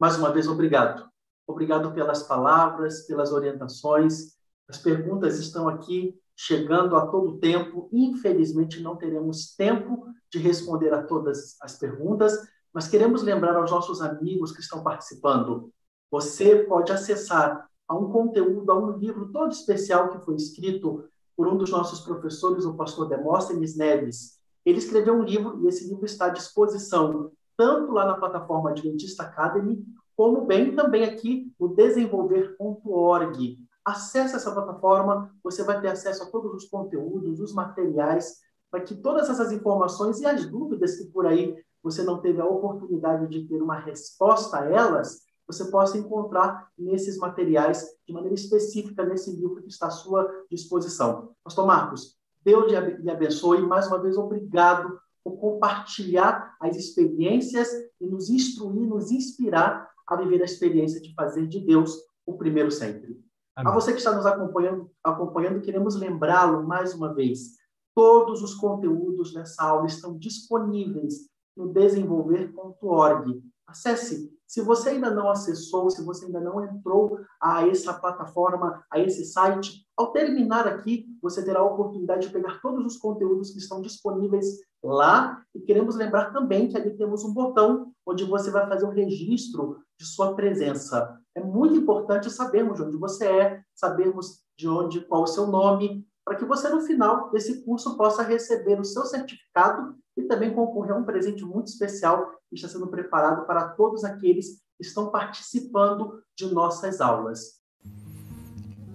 [0.01, 1.09] Mais uma vez obrigado.
[1.47, 4.35] Obrigado pelas palavras, pelas orientações.
[4.69, 7.89] As perguntas estão aqui chegando a todo tempo.
[7.93, 12.37] Infelizmente não teremos tempo de responder a todas as perguntas,
[12.75, 15.73] mas queremos lembrar aos nossos amigos que estão participando.
[16.11, 21.05] Você pode acessar a um conteúdo, a um livro todo especial que foi escrito
[21.37, 24.41] por um dos nossos professores, o pastor Demóstenes Neves.
[24.67, 29.23] Ele escreveu um livro e esse livro está à disposição tanto lá na plataforma Adventista
[29.23, 29.85] Academy,
[30.17, 33.59] como bem também aqui no desenvolver.org.
[33.85, 38.95] Acesse essa plataforma, você vai ter acesso a todos os conteúdos, os materiais, para que
[38.97, 43.47] todas essas informações e as dúvidas que por aí você não teve a oportunidade de
[43.47, 49.61] ter uma resposta a elas, você possa encontrar nesses materiais de maneira específica nesse livro
[49.61, 51.35] que está à sua disposição.
[51.45, 53.61] Pastor Marcos, Deus lhe abençoe.
[53.61, 57.69] Mais uma vez, obrigado por compartilhar as experiências
[58.01, 62.71] e nos instruir, nos inspirar a viver a experiência de fazer de Deus o primeiro
[62.71, 63.23] sempre.
[63.55, 63.71] Amém.
[63.71, 67.59] A você que está nos acompanhando, acompanhando queremos lembrá-lo mais uma vez.
[67.95, 73.43] Todos os conteúdos dessa aula estão disponíveis no desenvolver.org.
[73.67, 74.33] Acesse.
[74.47, 79.25] Se você ainda não acessou, se você ainda não entrou a essa plataforma, a esse
[79.25, 83.81] site, ao terminar aqui, você terá a oportunidade de pegar todos os conteúdos que estão
[83.81, 84.47] disponíveis
[84.83, 85.43] lá.
[85.55, 89.79] E queremos lembrar também que ali temos um botão onde você vai fazer o registro
[89.99, 91.19] de sua presença.
[91.35, 96.07] É muito importante sabermos de onde você é, sabermos de onde, qual o seu nome,
[96.25, 100.93] para que você, no final desse curso, possa receber o seu certificado e também concorrer
[100.93, 106.23] a um presente muito especial que está sendo preparado para todos aqueles que estão participando
[106.37, 107.61] de nossas aulas.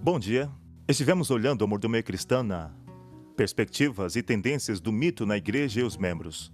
[0.02, 0.50] Bom dia.
[0.88, 2.72] Estivemos olhando a mordomia cristã na
[3.36, 6.52] perspectivas e tendências do mito na igreja e os membros.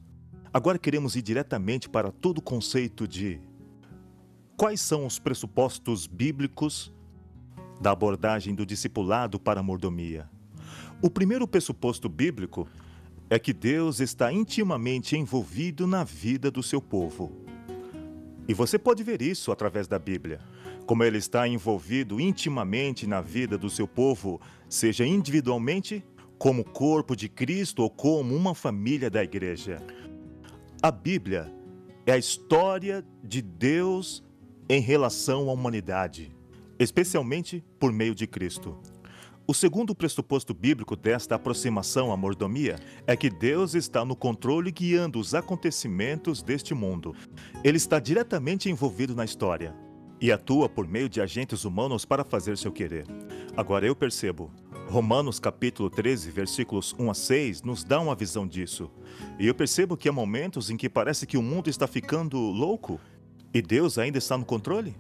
[0.53, 3.41] Agora queremos ir diretamente para todo o conceito de
[4.57, 6.93] quais são os pressupostos bíblicos
[7.81, 10.31] da abordagem do discipulado para a mordomia.
[11.03, 12.69] O primeiro pressuposto bíblico
[13.29, 17.33] é que Deus está intimamente envolvido na vida do seu povo.
[18.49, 20.41] E você pode ver isso através da Bíblia.
[20.87, 26.05] Como ele está envolvido intimamente na vida do seu povo, seja individualmente,
[26.39, 29.83] como corpo de Cristo ou como uma família da igreja.
[30.81, 31.53] A Bíblia
[32.05, 34.23] é a história de Deus
[34.69, 36.31] em relação à humanidade,
[36.79, 38.79] especialmente por meio de Cristo.
[39.49, 45.21] O segundo pressuposto bíblico desta aproximação à mordomia é que Deus está no controle guiando
[45.21, 47.15] os acontecimentos deste mundo.
[47.63, 49.73] Ele está diretamente envolvido na história
[50.21, 53.07] e atua por meio de agentes humanos para fazer seu querer.
[53.57, 54.51] Agora eu percebo.
[54.89, 58.91] Romanos capítulo 13, versículos 1 a 6 nos dá uma visão disso.
[59.39, 62.99] E eu percebo que há momentos em que parece que o mundo está ficando louco
[63.55, 64.97] e Deus ainda está no controle.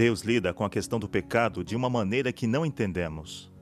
[0.00, 3.52] Deus lida com a questão do pecado de uma maneira que não entendemos.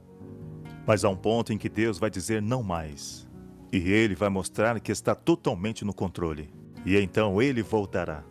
[0.86, 3.26] Mas há um ponto em que Deus vai dizer não mais.
[3.72, 6.48] E ele vai mostrar que está totalmente no controle.
[6.86, 8.22] E então ele voltará.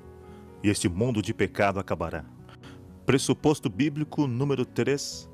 [0.63, 2.23] E este mundo de pecado acabará.
[3.05, 5.29] Pressuposto bíblico número 3.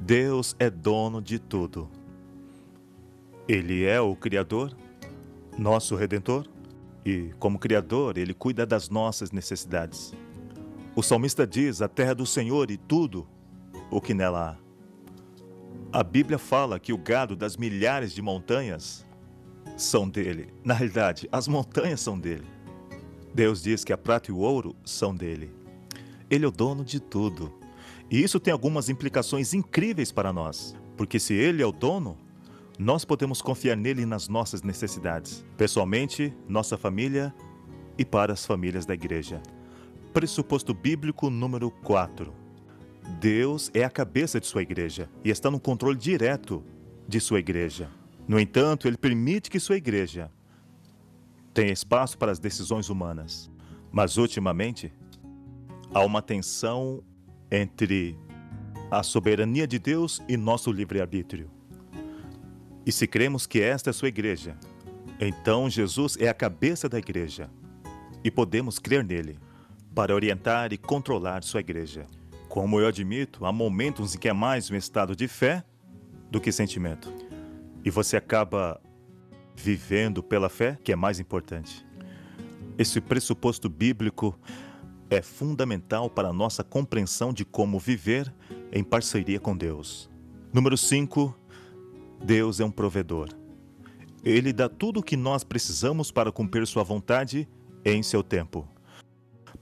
[0.00, 1.90] Deus é dono de tudo.
[3.46, 4.74] Ele é o Criador,
[5.58, 6.48] nosso Redentor,
[7.04, 10.14] e, como Criador, ele cuida das nossas necessidades.
[10.96, 13.28] O salmista diz: A terra do Senhor e tudo
[13.90, 14.56] o que nela
[15.92, 15.98] há.
[15.98, 19.06] A Bíblia fala que o gado das milhares de montanhas
[19.76, 20.54] são dele.
[20.64, 22.46] Na realidade, as montanhas são dele.
[23.34, 25.54] Deus diz que a prata e o ouro são dele.
[26.30, 27.52] Ele é o dono de tudo.
[28.10, 32.16] E isso tem algumas implicações incríveis para nós, porque se ele é o dono,
[32.78, 37.34] nós podemos confiar nele nas nossas necessidades, pessoalmente, nossa família
[37.98, 39.42] e para as famílias da igreja.
[40.16, 42.32] Pressuposto bíblico número 4.
[43.20, 46.64] Deus é a cabeça de sua igreja e está no controle direto
[47.06, 47.90] de sua igreja.
[48.26, 50.32] No entanto, ele permite que sua igreja
[51.52, 53.50] tenha espaço para as decisões humanas.
[53.92, 54.90] Mas ultimamente,
[55.92, 57.04] há uma tensão
[57.50, 58.18] entre
[58.90, 61.50] a soberania de Deus e nosso livre-arbítrio.
[62.86, 64.56] E se cremos que esta é sua igreja,
[65.20, 67.50] então Jesus é a cabeça da igreja
[68.24, 69.44] e podemos crer nele
[69.96, 72.04] para orientar e controlar sua igreja.
[72.50, 75.64] Como eu admito, há momentos em que é mais um estado de fé
[76.30, 77.10] do que sentimento.
[77.82, 78.78] E você acaba
[79.54, 81.82] vivendo pela fé, que é mais importante.
[82.76, 84.38] Esse pressuposto bíblico
[85.08, 88.30] é fundamental para a nossa compreensão de como viver
[88.70, 90.10] em parceria com Deus.
[90.52, 91.34] Número 5.
[92.22, 93.30] Deus é um provedor.
[94.22, 97.48] Ele dá tudo o que nós precisamos para cumprir sua vontade
[97.82, 98.75] em seu tempo.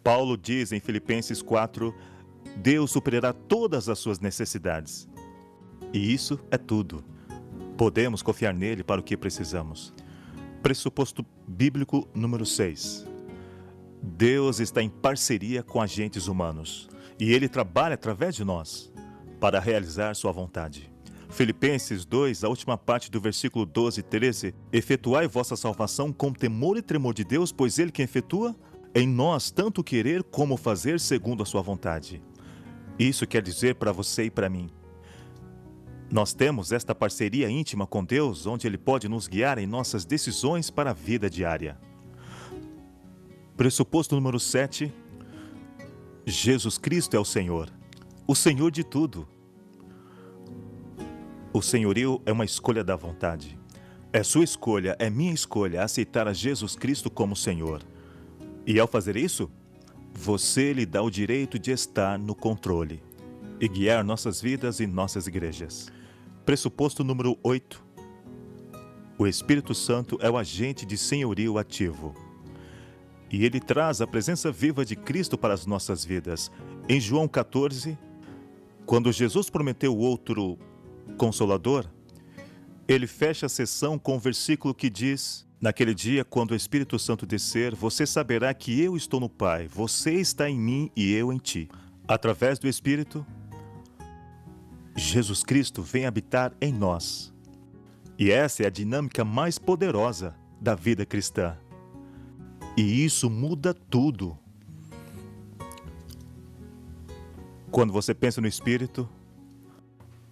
[0.05, 1.95] Paulo diz em Filipenses 4:
[2.59, 5.09] Deus superará todas as suas necessidades.
[5.93, 7.03] E isso é tudo.
[7.79, 9.95] Podemos confiar nele para o que precisamos.
[10.63, 13.07] Pressuposto bíblico número 6.
[14.03, 16.89] Deus está em parceria com agentes humanos
[17.19, 18.93] e ele trabalha através de nós
[19.41, 20.93] para realizar sua vontade.
[21.31, 26.77] Filipenses 2, a última parte do versículo 12 e 13: Efetuai vossa salvação com temor
[26.77, 28.55] e tremor de Deus, pois ele que efetua
[28.95, 32.23] em nós tanto querer como fazer segundo a sua vontade.
[32.99, 34.71] Isso quer dizer para você e para mim.
[36.11, 40.71] Nós temos esta parceria íntima com Deus, onde Ele pode nos guiar em nossas decisões
[40.71, 41.77] para a vida diária.
[43.57, 44.93] Pressuposto número 7.
[46.27, 47.71] Jesus Cristo é o Senhor,
[48.27, 49.29] o Senhor de tudo.
[51.53, 53.57] O senhorio é uma escolha da vontade.
[54.13, 57.81] É sua escolha, é minha escolha aceitar a Jesus Cristo como Senhor.
[58.67, 59.51] E ao fazer isso,
[60.13, 63.03] você lhe dá o direito de estar no controle
[63.61, 65.93] e guiar nossas vidas e nossas igrejas.
[66.47, 67.85] Pressuposto número 8.
[69.19, 72.15] O Espírito Santo é o agente de senhorio ativo.
[73.31, 76.51] E ele traz a presença viva de Cristo para as nossas vidas.
[76.89, 77.99] Em João 14,
[78.87, 80.59] quando Jesus prometeu outro
[81.19, 81.87] consolador,
[82.87, 86.99] ele fecha a sessão com o um versículo que diz: Naquele dia, quando o Espírito
[86.99, 91.33] Santo descer, você saberá que eu estou no Pai, você está em mim e eu
[91.33, 91.69] em ti.
[92.07, 93.25] Através do Espírito,
[94.97, 97.33] Jesus Cristo vem habitar em nós.
[98.19, 101.57] E essa é a dinâmica mais poderosa da vida cristã.
[102.77, 104.39] E isso muda tudo.
[107.71, 109.09] Quando você pensa no Espírito,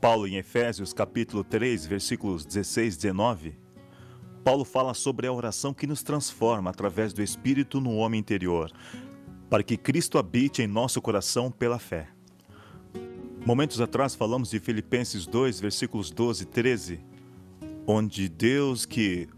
[0.00, 3.61] Paulo em Efésios capítulo 3, versículos 16 e 19,
[4.44, 8.72] Paulo fala sobre a oração que nos transforma através do Espírito no homem interior,
[9.48, 12.08] para que Cristo habite em nosso coração pela fé.
[13.46, 17.00] Momentos atrás falamos de Filipenses 2, versículos 12 e 13,
[17.86, 19.28] onde Deus que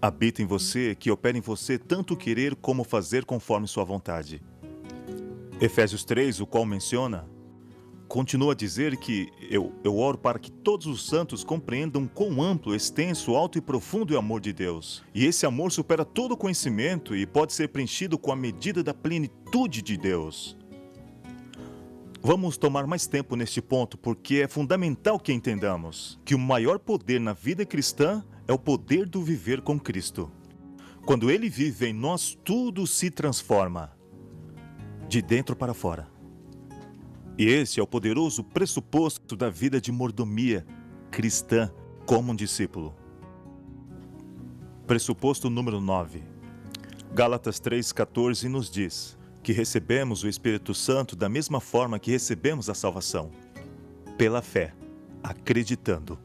[0.00, 4.42] habita em você, que opera em você tanto querer como fazer conforme sua vontade.
[5.60, 7.26] Efésios 3, o qual menciona,
[8.08, 12.74] continua a dizer que eu, eu oro para que todos os santos compreendam quão amplo,
[12.74, 15.02] extenso, alto e profundo é o amor de Deus.
[15.14, 19.82] E esse amor supera todo conhecimento e pode ser preenchido com a medida da plenitude
[19.82, 20.56] de Deus.
[22.22, 27.20] Vamos tomar mais tempo neste ponto porque é fundamental que entendamos que o maior poder
[27.20, 30.30] na vida cristã é o poder do viver com Cristo.
[31.04, 33.92] Quando Ele vive em nós, tudo se transforma
[35.06, 36.13] de dentro para fora.
[37.36, 40.64] E esse é o poderoso pressuposto da vida de mordomia
[41.10, 41.68] cristã
[42.06, 42.94] como um discípulo.
[44.86, 46.22] Pressuposto número 9.
[47.12, 52.74] Gálatas 3,14 nos diz que recebemos o Espírito Santo da mesma forma que recebemos a
[52.74, 53.32] salvação,
[54.16, 54.72] pela fé,
[55.22, 56.16] acreditando.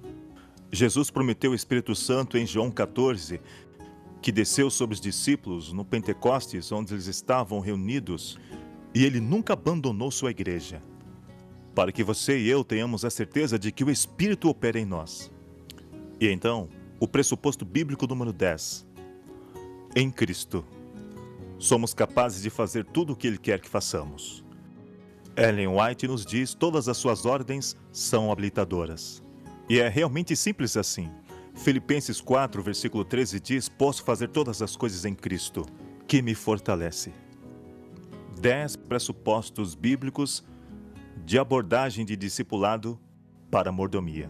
[0.72, 3.42] Jesus prometeu o Espírito Santo em João 14,
[4.22, 8.38] que desceu sobre os discípulos no Pentecostes, onde eles estavam reunidos
[8.94, 10.82] e ele nunca abandonou sua igreja.
[11.80, 15.32] Para que você e eu tenhamos a certeza de que o Espírito opera em nós.
[16.20, 16.68] E então,
[17.00, 18.86] o pressuposto bíblico número 10.
[19.96, 20.66] Em Cristo,
[21.58, 24.44] somos capazes de fazer tudo o que Ele quer que façamos.
[25.38, 29.24] Ellen White nos diz: todas as suas ordens são habilitadoras.
[29.70, 31.10] E é realmente simples assim.
[31.56, 35.66] Filipenses 4, versículo 13 diz: Posso fazer todas as coisas em Cristo,
[36.06, 37.14] que me fortalece
[38.40, 40.44] dez pressupostos bíblicos
[41.26, 43.00] de abordagem de discipulado
[43.52, 44.30] para mordomia.